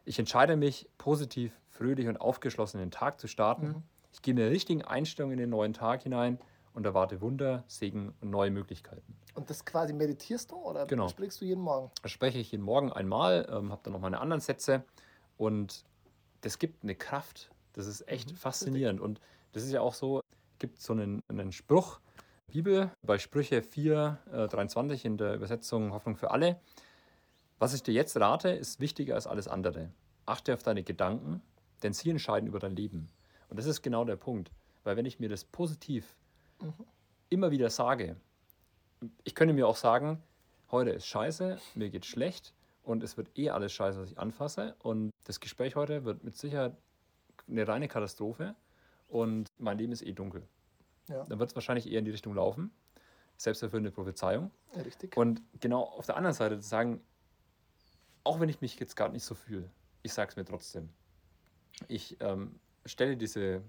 ich 0.04 0.18
entscheide 0.18 0.56
mich, 0.56 0.88
positiv, 0.98 1.52
fröhlich 1.68 2.08
und 2.08 2.20
aufgeschlossen 2.20 2.80
in 2.80 2.86
den 2.86 2.90
Tag 2.90 3.20
zu 3.20 3.28
starten. 3.28 3.66
Mhm. 3.68 3.82
Ich 4.12 4.22
gehe 4.22 4.34
mit 4.34 4.42
der 4.42 4.50
richtigen 4.50 4.82
Einstellung 4.82 5.30
in 5.32 5.38
den 5.38 5.50
neuen 5.50 5.72
Tag 5.72 6.02
hinein 6.02 6.38
und 6.74 6.84
erwarte 6.86 7.20
Wunder, 7.20 7.64
Segen 7.66 8.14
und 8.20 8.30
neue 8.30 8.50
Möglichkeiten. 8.50 9.16
Und 9.34 9.50
das 9.50 9.64
quasi 9.64 9.92
meditierst 9.92 10.50
du 10.50 10.56
oder 10.56 10.86
Genau. 10.86 11.08
sprichst 11.08 11.40
du 11.40 11.44
jeden 11.44 11.60
Morgen? 11.62 11.90
Das 12.02 12.10
spreche 12.10 12.38
ich 12.38 12.50
jeden 12.52 12.64
Morgen 12.64 12.92
einmal, 12.92 13.48
ähm, 13.50 13.70
habe 13.70 13.80
dann 13.84 13.92
noch 13.92 14.00
meine 14.00 14.20
anderen 14.20 14.40
Sätze 14.40 14.84
und 15.36 15.84
das 16.42 16.58
gibt 16.58 16.82
eine 16.82 16.94
Kraft. 16.94 17.50
Das 17.74 17.86
ist 17.86 18.06
echt 18.08 18.32
Mhm, 18.32 18.36
faszinierend. 18.36 19.00
Und 19.00 19.20
das 19.52 19.62
ist 19.62 19.72
ja 19.72 19.80
auch 19.80 19.94
so, 19.94 20.20
gibt 20.58 20.80
so 20.80 20.92
einen, 20.92 21.20
einen 21.28 21.52
Spruch, 21.52 22.00
Bibel, 22.48 22.90
bei 23.06 23.18
Sprüche 23.18 23.62
4, 23.62 24.18
äh, 24.32 24.48
23 24.48 25.04
in 25.04 25.16
der 25.16 25.34
Übersetzung 25.34 25.92
Hoffnung 25.92 26.16
für 26.16 26.32
alle. 26.32 26.58
Was 27.60 27.74
ich 27.74 27.82
dir 27.82 27.92
jetzt 27.92 28.16
rate, 28.18 28.48
ist 28.48 28.80
wichtiger 28.80 29.14
als 29.14 29.26
alles 29.26 29.46
andere. 29.46 29.90
Achte 30.24 30.54
auf 30.54 30.62
deine 30.62 30.82
Gedanken, 30.82 31.42
denn 31.82 31.92
sie 31.92 32.08
entscheiden 32.08 32.48
über 32.48 32.58
dein 32.58 32.74
Leben. 32.74 33.08
Und 33.50 33.58
das 33.58 33.66
ist 33.66 33.82
genau 33.82 34.04
der 34.06 34.16
Punkt. 34.16 34.50
Weil 34.82 34.96
wenn 34.96 35.04
ich 35.04 35.20
mir 35.20 35.28
das 35.28 35.44
positiv 35.44 36.16
Mhm. 36.62 36.72
immer 37.28 37.50
wieder 37.50 37.68
sage, 37.68 38.16
ich 39.24 39.34
könnte 39.34 39.52
mir 39.52 39.68
auch 39.68 39.76
sagen, 39.76 40.22
heute 40.70 40.90
ist 40.90 41.06
scheiße, 41.06 41.58
mir 41.74 41.90
geht 41.90 42.06
schlecht 42.06 42.54
und 42.82 43.02
es 43.02 43.18
wird 43.18 43.28
eh 43.38 43.50
alles 43.50 43.72
scheiße, 43.72 44.00
was 44.00 44.10
ich 44.10 44.18
anfasse. 44.18 44.74
Und 44.82 45.10
das 45.24 45.38
Gespräch 45.38 45.76
heute 45.76 46.04
wird 46.06 46.24
mit 46.24 46.36
Sicherheit 46.36 46.74
eine 47.46 47.68
reine 47.68 47.88
Katastrophe 47.88 48.54
und 49.08 49.46
mein 49.58 49.76
Leben 49.76 49.92
ist 49.92 50.00
eh 50.02 50.12
dunkel. 50.12 50.42
Ja. 51.08 51.24
Dann 51.24 51.38
wird 51.38 51.50
es 51.50 51.54
wahrscheinlich 51.56 51.90
eher 51.90 51.98
in 51.98 52.04
die 52.06 52.10
Richtung 52.10 52.34
laufen. 52.34 52.70
Selbsterfüllende 53.36 53.90
Prophezeiung. 53.90 54.50
Ja, 54.74 54.82
richtig. 54.82 55.14
Und 55.16 55.42
genau 55.60 55.82
auf 55.82 56.06
der 56.06 56.16
anderen 56.16 56.34
Seite 56.34 56.58
zu 56.58 56.66
sagen, 56.68 57.02
auch 58.24 58.40
wenn 58.40 58.48
ich 58.48 58.60
mich 58.60 58.78
jetzt 58.78 58.96
gerade 58.96 59.12
nicht 59.12 59.24
so 59.24 59.34
fühle, 59.34 59.70
ich 60.02 60.12
sage 60.12 60.30
es 60.30 60.36
mir 60.36 60.44
trotzdem. 60.44 60.88
Ich 61.88 62.16
ähm, 62.20 62.58
stelle 62.84 63.16
diese, 63.16 63.62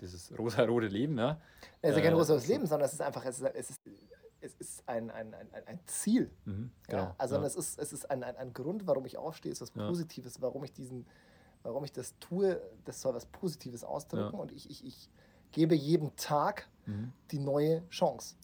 dieses 0.00 0.36
rosa-rote 0.38 0.86
Leben, 0.88 1.18
ja, 1.18 1.40
Es 1.80 1.90
ist 1.90 1.96
ja 1.96 2.02
kein 2.10 2.18
äh, 2.18 2.24
so- 2.24 2.36
Leben, 2.36 2.66
sondern 2.66 2.86
es 2.86 2.92
ist 2.94 3.00
einfach, 3.02 3.24
es 3.24 3.40
ist, 3.40 3.54
es 3.54 3.70
ist, 3.70 3.80
es 4.40 4.54
ist 4.54 4.88
ein, 4.88 5.10
ein, 5.10 5.32
ein, 5.34 5.48
ein- 5.66 5.80
Ziel. 5.86 6.30
mhm, 6.44 6.70
genau. 6.88 7.02
Ja? 7.02 7.14
Also 7.18 7.36
ja. 7.36 7.44
es 7.44 7.54
ist, 7.56 7.78
es 7.78 7.92
ist 7.92 8.10
ein, 8.10 8.22
ein, 8.22 8.36
ein 8.36 8.52
Grund, 8.52 8.86
warum 8.86 9.04
ich 9.06 9.16
aufstehe, 9.16 9.52
ist 9.52 9.60
was. 9.60 9.70
Positives, 9.70 10.40
warum 10.42 10.64
ich 10.64 10.72
diesen, 10.72 11.06
warum 11.62 11.84
ich 11.84 11.92
das 11.92 12.18
tue, 12.18 12.60
das 12.84 13.00
soll 13.00 13.14
was 13.14 13.26
Positives 13.26 13.84
ausdrücken 13.84 14.34
und 14.38 14.50
ich, 14.52 14.68
ich, 14.68 14.84
ich 14.84 15.08
gebe 15.52 15.74
jedem 15.74 16.14
Tag 16.16 16.68
Mhm, 16.84 17.12
die 17.30 17.38
neue 17.38 17.88
Chance, 17.90 18.34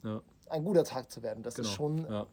ein 0.49 0.64
guter 0.64 0.85
Tag 0.85 1.11
zu 1.11 1.25
werden. 1.25 1.43
Das 1.43 1.57
Genau. 1.57 1.67
ist 1.69 1.75
schon. 1.75 2.27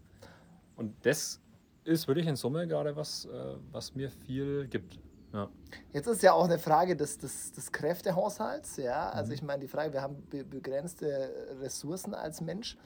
Und 0.76 0.94
das 1.04 1.42
ist 1.86 2.08
wirklich 2.08 2.28
in 2.28 2.36
Summe 2.36 2.68
gerade 2.68 2.96
was, 2.96 3.26
äh, 3.26 3.56
was 3.72 3.96
mir 3.96 4.10
viel 4.10 4.68
gibt. 4.68 5.00
Ja. 5.34 5.50
Jetzt 5.94 6.08
ist 6.08 6.24
ja 6.24 6.34
auch 6.34 6.46
eine 6.46 6.58
Frage 6.60 6.96
des, 6.96 7.18
des, 7.18 7.52
des 7.52 7.72
Kräftehaushalts. 7.72 8.78
Ja? 8.78 9.10
Also 9.10 9.30
Mhm. 9.30 9.34
ich 9.36 9.44
meine, 9.44 9.62
die 9.62 9.68
Frage, 9.68 9.94
wir 9.94 10.02
haben 10.02 10.24
be 10.30 10.44
begrenzte 10.44 11.30
Ressourcen 11.62 12.14
als 12.14 12.42
Mensch. 12.42 12.78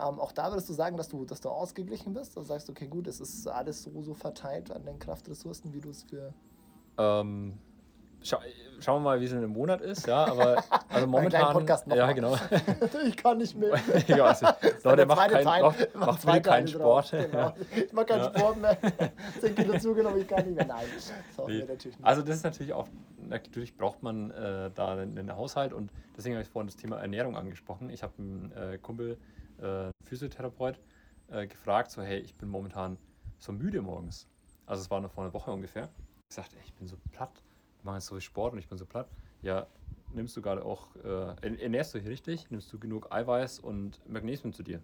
Ähm, 0.00 0.18
auch 0.20 0.32
da 0.32 0.50
würdest 0.50 0.68
du 0.68 0.72
sagen, 0.72 0.96
dass 0.96 1.08
du, 1.08 1.24
dass 1.24 1.40
du 1.40 1.48
ausgeglichen 1.48 2.12
bist. 2.14 2.36
Da 2.36 2.44
sagst 2.44 2.68
du, 2.68 2.72
okay, 2.72 2.86
gut, 2.86 3.06
es 3.08 3.20
ist 3.20 3.46
alles 3.48 3.82
so, 3.82 4.02
so 4.02 4.14
verteilt 4.14 4.70
an 4.70 4.84
den 4.84 4.98
Kraftressourcen, 4.98 5.72
wie 5.74 5.80
du 5.80 5.90
es 5.90 6.04
für 6.04 6.32
Ähm, 6.98 7.58
scha 8.22 8.40
schauen 8.80 9.02
wir 9.02 9.10
mal, 9.10 9.20
wie 9.20 9.24
es 9.24 9.32
in 9.32 9.38
einem 9.38 9.52
Monat 9.52 9.80
ist. 9.80 10.06
Ja, 10.06 10.26
aber 10.26 10.62
also 10.88 11.06
momentan. 11.06 11.52
Podcast 11.52 11.86
noch 11.86 11.96
ja, 11.96 12.10
genau. 12.12 12.36
ich 13.06 13.16
kann 13.16 13.38
nicht 13.38 13.56
mehr. 13.56 13.78
ja, 14.06 14.24
also, 14.24 14.46
Leute, 14.84 14.96
Der 14.96 15.06
macht, 15.06 15.30
kein, 15.30 15.44
Teil, 15.44 15.62
macht, 15.62 15.94
macht 15.94 16.22
keinen 16.22 16.42
Teile 16.42 16.68
Sport. 16.68 17.10
Genau. 17.10 17.54
Ich 17.74 17.92
mache 17.92 18.06
keinen 18.06 18.22
Ja. 18.22 18.38
Sport 18.38 18.56
mehr. 18.60 18.78
10 19.40 19.54
Kilo 19.54 19.78
zugenommen, 19.78 20.20
ich 20.20 20.28
kann 20.28 20.44
nicht 20.44 20.56
mehr. 20.56 20.66
Nein, 20.66 20.86
hoffen 21.36 21.52
Nee. 21.52 21.58
wir 21.58 21.66
natürlich 21.66 21.98
nicht. 21.98 22.06
Also 22.06 22.22
das 22.22 22.36
ist 22.36 22.44
natürlich 22.44 22.72
auch, 22.72 22.88
natürlich 23.28 23.76
braucht 23.76 24.02
man 24.02 24.30
äh, 24.30 24.70
da 24.74 24.92
einen, 24.92 25.18
einen 25.18 25.36
Haushalt 25.36 25.72
und 25.72 25.92
deswegen 26.16 26.36
habe 26.36 26.42
ich 26.42 26.48
vorhin 26.48 26.68
das 26.68 26.76
Thema 26.76 26.98
Ernährung 26.98 27.36
angesprochen. 27.36 27.90
Ich 27.90 28.02
habe 28.02 28.12
einen 28.18 28.52
äh, 28.52 28.78
Kumpel, 28.78 29.18
äh, 29.60 29.90
Physiotherapeut, 30.04 30.78
äh, 31.30 31.46
gefragt, 31.46 31.90
so 31.90 32.02
hey, 32.02 32.18
ich 32.18 32.34
bin 32.36 32.48
momentan 32.48 32.96
so 33.38 33.52
müde 33.52 33.82
morgens. 33.82 34.26
Also 34.66 34.82
es 34.82 34.90
war 34.90 35.00
noch 35.00 35.10
vor 35.10 35.24
einer 35.24 35.32
Woche 35.32 35.50
ungefähr. 35.50 35.88
Ich 36.28 36.36
sagte, 36.36 36.56
ey, 36.56 36.62
ich 36.64 36.74
bin 36.74 36.86
so 36.86 36.96
platt, 37.12 37.42
ich 37.78 37.84
mache 37.84 37.96
jetzt 37.96 38.06
so 38.06 38.14
viel 38.14 38.22
Sport 38.22 38.52
und 38.52 38.58
ich 38.58 38.68
bin 38.68 38.78
so 38.78 38.86
platt. 38.86 39.08
Ja, 39.42 39.66
nimmst 40.12 40.36
du 40.36 40.42
gerade 40.42 40.64
auch, 40.64 40.94
äh, 40.96 41.56
ernährst 41.62 41.94
du 41.94 41.98
dich 41.98 42.08
richtig? 42.08 42.50
Nimmst 42.50 42.72
du 42.72 42.78
genug 42.78 43.12
Eiweiß 43.12 43.60
und 43.60 44.00
Magnesium 44.08 44.52
zu 44.52 44.62
dir? 44.62 44.80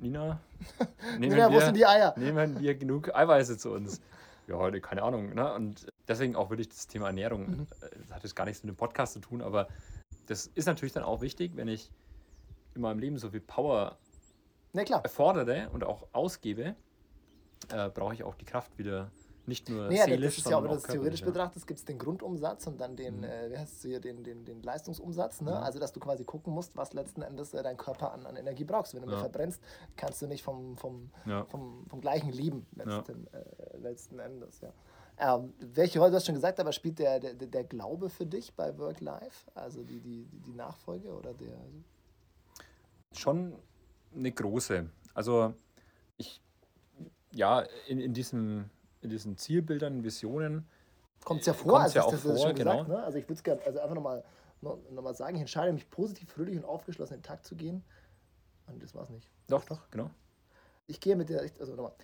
Nina, 0.00 0.40
nehmen 1.18 1.32
Nina, 1.32 1.48
wo 1.48 1.54
wir- 1.54 1.60
sind 1.66 1.76
die 1.76 1.86
Eier? 1.86 2.12
nehmen 2.18 2.60
wir 2.60 2.74
genug 2.74 3.14
Eiweiße 3.14 3.56
zu 3.56 3.70
uns? 3.72 4.00
Ja, 4.48 4.56
heute 4.56 4.80
keine 4.80 5.02
Ahnung. 5.04 5.34
Ne? 5.34 5.52
Und 5.54 5.86
deswegen 6.08 6.34
auch 6.34 6.50
wirklich 6.50 6.68
das 6.68 6.88
Thema 6.88 7.06
Ernährung. 7.06 7.46
Mhm. 7.48 7.66
äh, 7.80 7.88
Das 8.00 8.10
hat 8.12 8.22
jetzt 8.24 8.34
gar 8.34 8.44
nichts 8.44 8.62
mit 8.64 8.74
dem 8.74 8.76
Podcast 8.76 9.12
zu 9.14 9.20
tun, 9.20 9.40
aber 9.40 9.68
das 10.26 10.48
ist 10.48 10.66
natürlich 10.66 10.92
dann 10.92 11.04
auch 11.04 11.20
wichtig, 11.20 11.52
wenn 11.56 11.68
ich 11.68 11.90
in 12.74 12.80
meinem 12.82 12.98
Leben 12.98 13.18
so 13.18 13.30
viel 13.30 13.40
Power 13.40 13.96
Na 14.72 14.82
klar. 14.84 15.02
erfordere 15.04 15.68
und 15.72 15.84
auch 15.84 16.08
ausgebe, 16.12 16.74
äh, 17.70 17.88
brauche 17.90 18.14
ich 18.14 18.24
auch 18.24 18.34
die 18.34 18.44
Kraft 18.44 18.76
wieder 18.78 19.10
nicht 19.46 19.68
nur 19.68 19.88
Nee, 19.88 19.96
ja, 19.96 20.04
seelisch, 20.04 20.36
das 20.36 20.44
ist 20.44 20.50
ja, 20.50 20.56
aber 20.56 20.68
das 20.68 20.84
theoretisch 20.84 21.22
betrachtest, 21.24 21.66
gibt 21.66 21.78
es 21.80 21.84
den 21.84 21.98
Grundumsatz 21.98 22.66
und 22.66 22.80
dann 22.80 22.94
den, 22.96 23.18
Mhm. 23.18 23.24
äh, 23.24 23.50
wie 23.50 23.58
heißt 23.58 23.74
es 23.76 23.82
hier, 23.82 24.00
den, 24.00 24.22
den, 24.22 24.44
den 24.44 24.62
Leistungsumsatz. 24.62 25.40
Ne? 25.40 25.50
Mhm. 25.50 25.56
Also, 25.56 25.78
dass 25.78 25.92
du 25.92 26.00
quasi 26.00 26.24
gucken 26.24 26.52
musst, 26.52 26.76
was 26.76 26.92
letzten 26.92 27.22
Endes 27.22 27.52
äh, 27.54 27.62
dein 27.62 27.76
Körper 27.76 28.12
an, 28.12 28.24
an 28.26 28.36
Energie 28.36 28.64
brauchst. 28.64 28.94
Wenn 28.94 29.02
du 29.02 29.08
mehr 29.08 29.16
Ja. 29.16 29.22
verbrennst, 29.22 29.60
kannst 29.96 30.22
du 30.22 30.26
nicht 30.26 30.42
vom, 30.44 30.76
vom, 30.76 31.10
Ja. 31.26 31.38
Ja. 31.38 31.44
vom, 31.46 31.84
vom 31.88 32.00
gleichen 32.00 32.30
leben, 32.30 32.66
letzten, 32.76 33.26
äh, 33.32 33.76
letzten 33.78 34.18
Endes. 34.18 34.60
Ja. 34.60 34.72
Ähm, 35.18 35.52
welche 35.58 35.98
Rolle, 35.98 36.12
du 36.12 36.16
hast 36.16 36.26
schon 36.26 36.34
gesagt, 36.34 36.58
aber 36.58 36.72
spielt 36.72 36.98
der, 36.98 37.20
der, 37.20 37.34
der 37.34 37.64
Glaube 37.64 38.08
für 38.08 38.26
dich 38.26 38.54
bei 38.54 38.76
Work-Life? 38.78 39.50
Also 39.54 39.82
die, 39.82 40.00
die, 40.00 40.24
die 40.24 40.40
die 40.40 40.52
Nachfolge 40.54 41.12
oder 41.12 41.34
der. 41.34 41.54
schon 43.12 43.54
eine 44.14 44.32
große. 44.32 44.88
Also 45.14 45.54
ich, 46.16 46.40
ja, 47.32 47.60
in, 47.88 47.98
in, 48.00 48.14
diesem, 48.14 48.70
in 49.02 49.10
diesen 49.10 49.36
Zielbildern, 49.36 50.04
Visionen, 50.04 50.66
Kommt 51.24 51.40
es 51.40 51.46
ja 51.46 51.54
vor, 51.54 51.72
Kommt's 51.72 51.96
also 51.96 51.98
ja 51.98 52.02
das, 52.02 52.06
auch 52.06 52.10
das 52.10 52.24
ist 52.24 52.40
vor, 52.40 52.48
schon 52.48 52.56
gesagt. 52.56 52.86
genau. 52.86 52.98
Ne? 52.98 53.04
Also 53.04 53.18
ich 53.18 53.24
würde 53.24 53.34
es 53.34 53.42
gerne, 53.42 53.62
also 53.64 53.80
einfach 53.80 53.94
nochmal 53.94 54.24
noch, 54.60 54.78
noch 54.90 55.02
mal 55.02 55.14
sagen, 55.14 55.36
ich 55.36 55.40
entscheide 55.40 55.72
mich 55.72 55.90
positiv, 55.90 56.30
fröhlich 56.30 56.56
und 56.56 56.64
aufgeschlossen 56.64 57.14
in 57.14 57.20
den 57.20 57.26
Tag 57.26 57.44
zu 57.44 57.56
gehen. 57.56 57.84
Und 58.66 58.82
das 58.82 58.94
war's 58.94 59.10
nicht. 59.10 59.28
doch, 59.48 59.64
doch, 59.64 59.90
genau. 59.90 60.10
Ich 60.86 61.00
gehe 61.00 61.16
mit 61.16 61.28
der, 61.28 61.48
also 61.60 61.74
nochmal, 61.74 61.94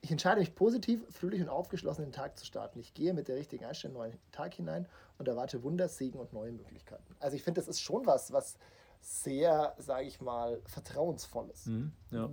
ich 0.00 0.10
entscheide 0.10 0.40
mich 0.40 0.54
positiv, 0.54 1.04
fröhlich 1.10 1.40
und 1.40 1.48
aufgeschlossen 1.48 2.04
in 2.04 2.10
den 2.10 2.14
Tag 2.14 2.38
zu 2.38 2.44
starten. 2.44 2.78
Ich 2.80 2.94
gehe 2.94 3.14
mit 3.14 3.28
der 3.28 3.36
richtigen 3.36 3.64
Einstellung 3.64 3.96
in 3.96 4.02
den 4.02 4.10
neuen 4.10 4.32
Tag 4.32 4.54
hinein 4.54 4.88
und 5.18 5.28
erwarte 5.28 5.62
Wunder, 5.62 5.88
Segen 5.88 6.18
und 6.18 6.32
neue 6.32 6.52
Möglichkeiten. 6.52 7.14
Also 7.20 7.36
ich 7.36 7.42
finde, 7.42 7.60
das 7.60 7.68
ist 7.68 7.80
schon 7.80 8.06
was, 8.06 8.32
was 8.32 8.58
sehr, 9.00 9.74
sage 9.78 10.06
ich 10.06 10.20
mal, 10.20 10.60
vertrauensvolles. 10.64 11.66
Mhm, 11.66 11.92
ja. 12.10 12.28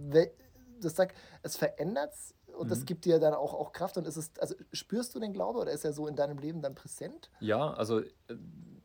Das 0.82 0.96
sagt, 0.96 1.18
es 1.44 1.58
verändert 1.58 2.14
und 2.58 2.68
mhm. 2.68 2.70
das 2.70 2.86
gibt 2.86 3.06
dir 3.06 3.20
dann 3.20 3.34
auch, 3.34 3.54
auch 3.54 3.72
Kraft. 3.72 3.98
Und 3.98 4.06
ist 4.06 4.18
es, 4.18 4.32
also 4.40 4.56
spürst 4.74 5.16
du 5.16 5.20
den 5.20 5.34
Glaube 5.34 5.60
oder 5.60 5.72
ist 5.72 5.86
er 5.86 5.94
so 5.94 6.08
in 6.08 6.16
deinem 6.16 6.38
Leben 6.38 6.62
dann 6.62 6.76
präsent? 6.76 7.30
Ja, 7.40 7.74
also 7.74 8.00
äh, 8.00 8.08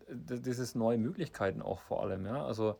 dieses 0.08 0.74
neue 0.74 0.98
Möglichkeiten 0.98 1.62
auch 1.62 1.80
vor 1.80 2.02
allem, 2.02 2.26
ja. 2.26 2.44
Also 2.44 2.76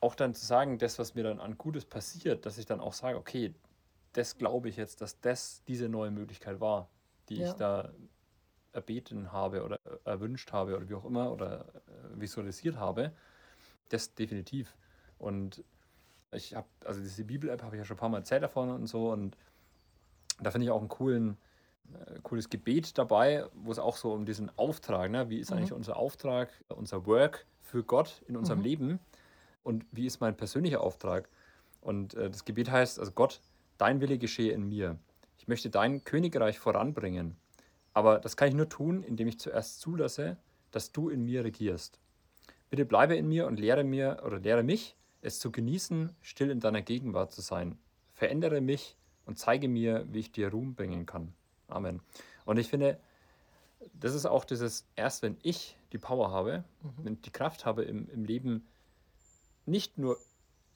auch 0.00 0.14
dann 0.14 0.34
zu 0.34 0.44
sagen, 0.44 0.78
das, 0.78 0.98
was 0.98 1.14
mir 1.14 1.24
dann 1.24 1.40
an 1.40 1.58
Gutes 1.58 1.84
passiert, 1.84 2.46
dass 2.46 2.58
ich 2.58 2.66
dann 2.66 2.80
auch 2.80 2.92
sage, 2.92 3.18
okay, 3.18 3.54
das 4.12 4.38
glaube 4.38 4.68
ich 4.68 4.76
jetzt, 4.76 5.00
dass 5.00 5.20
das 5.20 5.62
diese 5.64 5.88
neue 5.88 6.10
Möglichkeit 6.10 6.60
war, 6.60 6.88
die 7.28 7.36
ja. 7.36 7.48
ich 7.48 7.52
da 7.54 7.92
erbeten 8.72 9.32
habe 9.32 9.64
oder 9.64 9.80
erwünscht 10.04 10.52
habe 10.52 10.76
oder 10.76 10.88
wie 10.88 10.94
auch 10.94 11.04
immer 11.04 11.32
oder 11.32 11.66
äh, 11.74 12.20
visualisiert 12.20 12.76
habe, 12.76 13.12
das 13.88 14.14
definitiv. 14.14 14.76
Und 15.18 15.64
ich 16.36 16.54
habe, 16.54 16.66
also 16.84 17.00
diese 17.00 17.24
Bibel-App 17.24 17.62
habe 17.62 17.76
ich 17.76 17.80
ja 17.80 17.84
schon 17.84 17.96
ein 17.96 18.00
paar 18.00 18.08
Mal 18.08 18.18
erzählt 18.18 18.42
davon 18.42 18.70
und 18.70 18.86
so 18.86 19.12
und 19.12 19.36
da 20.40 20.50
finde 20.50 20.66
ich 20.66 20.70
auch 20.70 20.82
ein 20.82 20.88
coolen, 20.88 21.36
äh, 21.92 22.20
cooles 22.22 22.50
Gebet 22.50 22.98
dabei, 22.98 23.46
wo 23.54 23.72
es 23.72 23.78
auch 23.78 23.96
so 23.96 24.12
um 24.12 24.26
diesen 24.26 24.50
Auftrag, 24.58 25.10
ne? 25.10 25.28
wie 25.30 25.38
ist 25.38 25.50
mhm. 25.50 25.58
eigentlich 25.58 25.72
unser 25.72 25.96
Auftrag, 25.96 26.50
unser 26.68 27.06
Work 27.06 27.46
für 27.62 27.82
Gott 27.82 28.22
in 28.28 28.36
unserem 28.36 28.60
mhm. 28.60 28.64
Leben 28.64 29.00
und 29.62 29.84
wie 29.92 30.06
ist 30.06 30.20
mein 30.20 30.36
persönlicher 30.36 30.80
Auftrag. 30.80 31.28
Und 31.80 32.14
äh, 32.14 32.30
das 32.30 32.44
Gebet 32.44 32.70
heißt, 32.70 32.98
also 32.98 33.12
Gott, 33.12 33.40
dein 33.78 34.00
Wille 34.00 34.18
geschehe 34.18 34.52
in 34.52 34.68
mir. 34.68 34.98
Ich 35.38 35.48
möchte 35.48 35.70
dein 35.70 36.04
Königreich 36.04 36.58
voranbringen. 36.58 37.36
Aber 37.92 38.18
das 38.18 38.36
kann 38.36 38.48
ich 38.48 38.54
nur 38.54 38.68
tun, 38.68 39.02
indem 39.02 39.28
ich 39.28 39.38
zuerst 39.38 39.80
zulasse, 39.80 40.36
dass 40.70 40.92
du 40.92 41.08
in 41.08 41.24
mir 41.24 41.44
regierst. 41.44 41.98
Bitte 42.68 42.84
bleibe 42.84 43.16
in 43.16 43.28
mir 43.28 43.46
und 43.46 43.58
lehre 43.58 43.84
mir 43.84 44.22
oder 44.24 44.38
lehre 44.38 44.62
mich, 44.62 44.96
es 45.22 45.38
zu 45.38 45.50
genießen, 45.50 46.14
still 46.20 46.50
in 46.50 46.60
deiner 46.60 46.82
Gegenwart 46.82 47.32
zu 47.32 47.40
sein. 47.40 47.78
Verändere 48.14 48.60
mich 48.60 48.96
und 49.24 49.38
zeige 49.38 49.68
mir, 49.68 50.06
wie 50.10 50.20
ich 50.20 50.32
dir 50.32 50.50
Ruhm 50.50 50.74
bringen 50.74 51.06
kann. 51.06 51.34
Amen. 51.68 52.00
Und 52.44 52.58
ich 52.58 52.68
finde, 52.68 52.98
das 53.92 54.14
ist 54.14 54.26
auch 54.26 54.44
dieses, 54.44 54.86
erst 54.94 55.22
wenn 55.22 55.36
ich 55.42 55.76
die 55.92 55.98
Power 55.98 56.30
habe, 56.30 56.64
mhm. 56.82 57.04
wenn 57.04 57.12
ich 57.14 57.22
die 57.22 57.30
Kraft 57.30 57.64
habe 57.64 57.84
im, 57.84 58.08
im 58.10 58.24
Leben, 58.24 58.66
nicht 59.66 59.98
nur, 59.98 60.16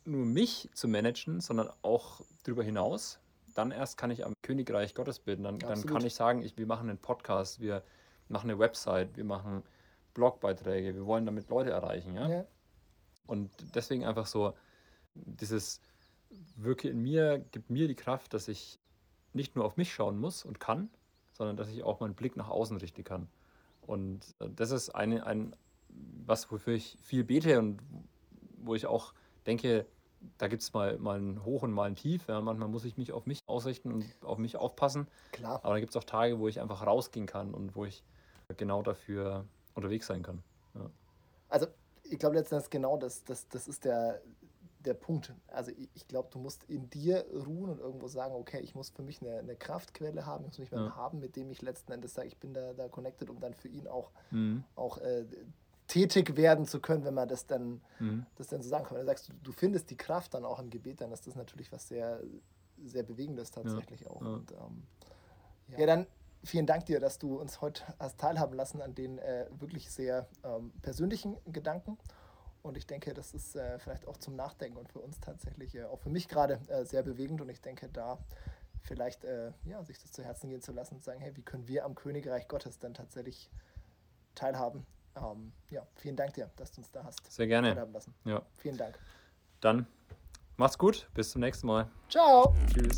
nur 0.05 0.26
mich 0.26 0.68
zu 0.74 0.88
managen, 0.88 1.40
sondern 1.40 1.70
auch 1.83 2.22
darüber 2.42 2.64
hinaus, 2.64 3.20
dann 3.55 3.70
erst 3.70 3.96
kann 3.96 4.11
ich 4.11 4.24
am 4.24 4.35
Königreich 4.42 4.94
Gottes 4.94 5.18
bilden. 5.18 5.44
Dann, 5.44 5.59
dann 5.59 5.85
kann 5.87 6.05
ich 6.05 6.14
sagen, 6.14 6.42
ich, 6.42 6.57
wir 6.57 6.66
machen 6.66 6.88
einen 6.88 6.98
Podcast, 6.98 7.61
wir 7.61 7.83
machen 8.29 8.50
eine 8.50 8.59
Website, 8.59 9.16
wir 9.16 9.24
machen 9.24 9.62
Blogbeiträge, 10.14 10.94
wir 10.94 11.07
wollen 11.07 11.26
damit 11.26 11.48
Leute 11.48 11.70
erreichen. 11.70 12.14
Ja? 12.14 12.29
ja. 12.29 12.44
Und 13.26 13.50
deswegen 13.74 14.04
einfach 14.04 14.26
so, 14.26 14.54
dieses 15.14 15.80
Wirke 16.56 16.88
in 16.88 17.00
mir 17.00 17.38
gibt 17.52 17.70
mir 17.70 17.88
die 17.88 17.94
Kraft, 17.94 18.35
dass 18.35 18.48
ich 18.48 18.78
nicht 19.33 19.56
nur 19.56 19.64
auf 19.64 19.76
mich 19.76 19.92
schauen 19.92 20.18
muss 20.18 20.44
und 20.44 20.61
kann, 20.61 20.90
sondern 21.33 21.56
dass 21.56 21.68
ich 21.68 21.83
auch 21.83 22.00
meinen 22.00 22.14
Blick 22.14 22.37
nach 22.37 22.48
außen 22.48 22.76
richten 22.78 23.04
kann. 23.04 23.28
Und 23.83 24.35
äh, 24.40 24.48
das 24.54 24.70
ist 24.70 24.90
eine, 24.90 25.26
ein, 25.26 25.54
was, 26.26 26.50
wofür 26.50 26.74
ich 26.74 26.98
viel 27.02 27.24
bete 27.24 27.59
und 27.59 27.80
wo 28.59 28.74
ich 28.74 28.87
auch 28.87 29.14
denke, 29.46 29.87
da 30.38 30.48
gibt 30.48 30.62
es 30.62 30.72
mal, 30.72 30.98
mal 30.98 31.18
ein 31.18 31.44
Hoch 31.44 31.62
und 31.62 31.72
mal 31.72 31.85
ein 31.85 31.96
Tief. 31.96 32.28
Ja, 32.28 32.40
manchmal 32.40 32.68
muss 32.68 32.85
ich 32.85 32.96
mich 32.96 33.12
auf 33.12 33.26
mich 33.26 33.40
ausrichten 33.46 33.92
und 33.92 34.04
auf 34.22 34.38
mich 34.38 34.56
aufpassen. 34.56 35.09
Klar. 35.33 35.61
Aber 35.62 35.74
da 35.74 35.80
gibt 35.80 35.90
es 35.90 35.96
auch 35.96 36.04
Tage, 36.04 36.38
wo 36.38 36.48
ich 36.48 36.61
einfach 36.61 36.87
rausgehen 36.87 37.26
kann 37.26 37.54
und 37.54 37.74
wo 37.74 37.85
ich 37.85 38.04
genau 38.56 38.83
dafür 38.83 39.46
unterwegs 39.74 40.06
sein 40.06 40.22
kann. 40.22 40.42
Ja. 40.74 40.90
Also 41.48 41.66
ich 42.11 42.18
glaube 42.18 42.37
letztendlich 42.37 42.70
genau 42.70 42.96
das, 42.96 43.25
das, 43.25 43.49
das 43.49 43.68
ist 43.68 43.85
der, 43.85 44.20
der 44.85 44.94
Punkt. 44.94 45.33
Also 45.49 45.70
ich, 45.73 45.88
ich 45.94 46.09
glaube, 46.09 46.29
du 46.33 46.38
musst 46.38 46.64
in 46.64 46.88
dir 46.90 47.25
ruhen 47.33 47.70
und 47.70 47.81
irgendwo 47.81 48.09
sagen, 48.09 48.35
okay, 48.35 48.61
ich 48.61 48.75
muss 48.75 48.90
für 48.90 49.03
mich 49.03 49.20
eine, 49.23 49.38
eine 49.38 49.57
Kraftquelle 49.57 50.27
haben, 50.27 50.44
ich 50.44 50.59
muss 50.59 50.70
mich 50.70 50.70
ja. 50.70 50.96
haben, 50.96 51.20
mit 51.20 51.37
dem 51.37 51.51
ich 51.51 51.62
letzten 51.62 51.92
Endes 51.92 52.14
sage, 52.14 52.29
ich 52.29 52.38
bin 52.38 52.55
da, 52.55 52.73
da 52.73 52.88
connected, 52.88 53.31
um 53.31 53.40
dann 53.40 53.55
für 53.55 53.68
ihn 53.68 53.87
auch, 53.87 54.11
mhm. 54.31 54.64
auch 54.75 54.99
äh, 54.99 55.25
tätig 55.87 56.37
werden 56.37 56.66
zu 56.66 56.81
können, 56.81 57.05
wenn 57.05 57.14
man 57.14 57.29
das 57.29 57.46
dann, 57.46 57.81
mhm. 57.99 58.27
das 58.37 58.49
dann 58.49 58.62
so 58.62 58.68
sagen 58.68 58.85
kann. 58.85 58.96
Wenn 58.96 59.05
du 59.05 59.11
sagst, 59.11 59.29
du, 59.29 59.33
du, 59.42 59.53
findest 59.53 59.90
die 59.90 59.96
Kraft 59.96 60.35
dann 60.35 60.44
auch 60.44 60.59
im 60.61 60.70
Gebet, 60.70 61.01
dann 61.01 61.12
ist 61.12 61.27
das 61.27 61.35
natürlich 61.35 61.73
was 61.73 61.88
sehr, 61.88 62.20
sehr 62.85 63.03
Bewegendes 63.03 63.51
tatsächlich 63.51 64.03
ja. 64.03 64.11
auch. 64.11 64.23
Ja. 64.23 64.29
Und, 64.29 64.53
ähm, 64.53 64.83
ja. 65.68 65.79
ja. 65.81 65.87
dann 65.87 66.07
vielen 66.44 66.66
Dank 66.66 66.87
dir, 66.87 67.00
dass 67.00 67.18
du 67.18 67.38
uns 67.38 67.61
heute 67.61 67.83
hast 67.98 68.18
teilhaben 68.18 68.55
lassen 68.55 68.81
an 68.83 68.94
den 68.94 69.18
äh, 69.18 69.46
wirklich 69.50 69.90
sehr 69.90 70.26
ähm, 70.44 70.72
persönlichen 70.83 71.37
Gedanken. 71.53 71.98
Und 72.62 72.76
ich 72.76 72.87
denke, 72.87 73.14
das 73.14 73.33
ist 73.33 73.57
äh, 73.57 73.79
vielleicht 73.79 74.07
auch 74.07 74.18
zum 74.18 74.37
Nachdenken 74.37 74.76
und 74.76 74.88
für 74.88 74.98
uns 75.00 75.18
tatsächlich, 75.20 75.74
äh, 75.74 75.85
auch 75.85 75.98
für 75.98 76.11
mich 76.11 76.29
gerade, 76.29 76.61
äh, 76.68 76.85
sehr 76.85 77.03
bewegend. 77.03 77.40
Und 77.40 77.48
ich 77.48 77.61
denke, 77.61 77.88
da 77.88 78.18
vielleicht 78.83 79.24
äh, 79.24 79.53
ja, 79.64 79.83
sich 79.85 79.98
das 79.98 80.12
zu 80.12 80.22
Herzen 80.22 80.48
gehen 80.50 80.61
zu 80.61 80.72
lassen 80.72 80.96
und 80.96 81.03
sagen, 81.03 81.20
hey, 81.20 81.37
wie 81.37 81.42
können 81.42 81.68
wir 81.68 81.85
am 81.85 81.94
Königreich 81.94 82.48
Gottes 82.48 82.79
dann 82.79 82.94
tatsächlich 82.94 83.50
teilhaben? 84.35 84.87
Ähm, 85.16 85.53
ja, 85.70 85.87
vielen 85.96 86.16
Dank 86.16 86.35
dir, 86.35 86.50
dass 86.57 86.72
du 86.72 86.81
uns 86.81 86.90
da 86.90 87.05
hast. 87.05 87.31
Sehr 87.31 87.46
gerne. 87.46 87.74
Lassen. 87.92 88.14
Ja. 88.24 88.42
Vielen 88.59 88.76
Dank. 88.76 88.98
Dann 89.61 89.87
macht's 90.57 90.79
gut, 90.79 91.09
bis 91.14 91.31
zum 91.31 91.40
nächsten 91.40 91.66
Mal. 91.66 91.90
Ciao. 92.09 92.55
Tschüss. 92.72 92.96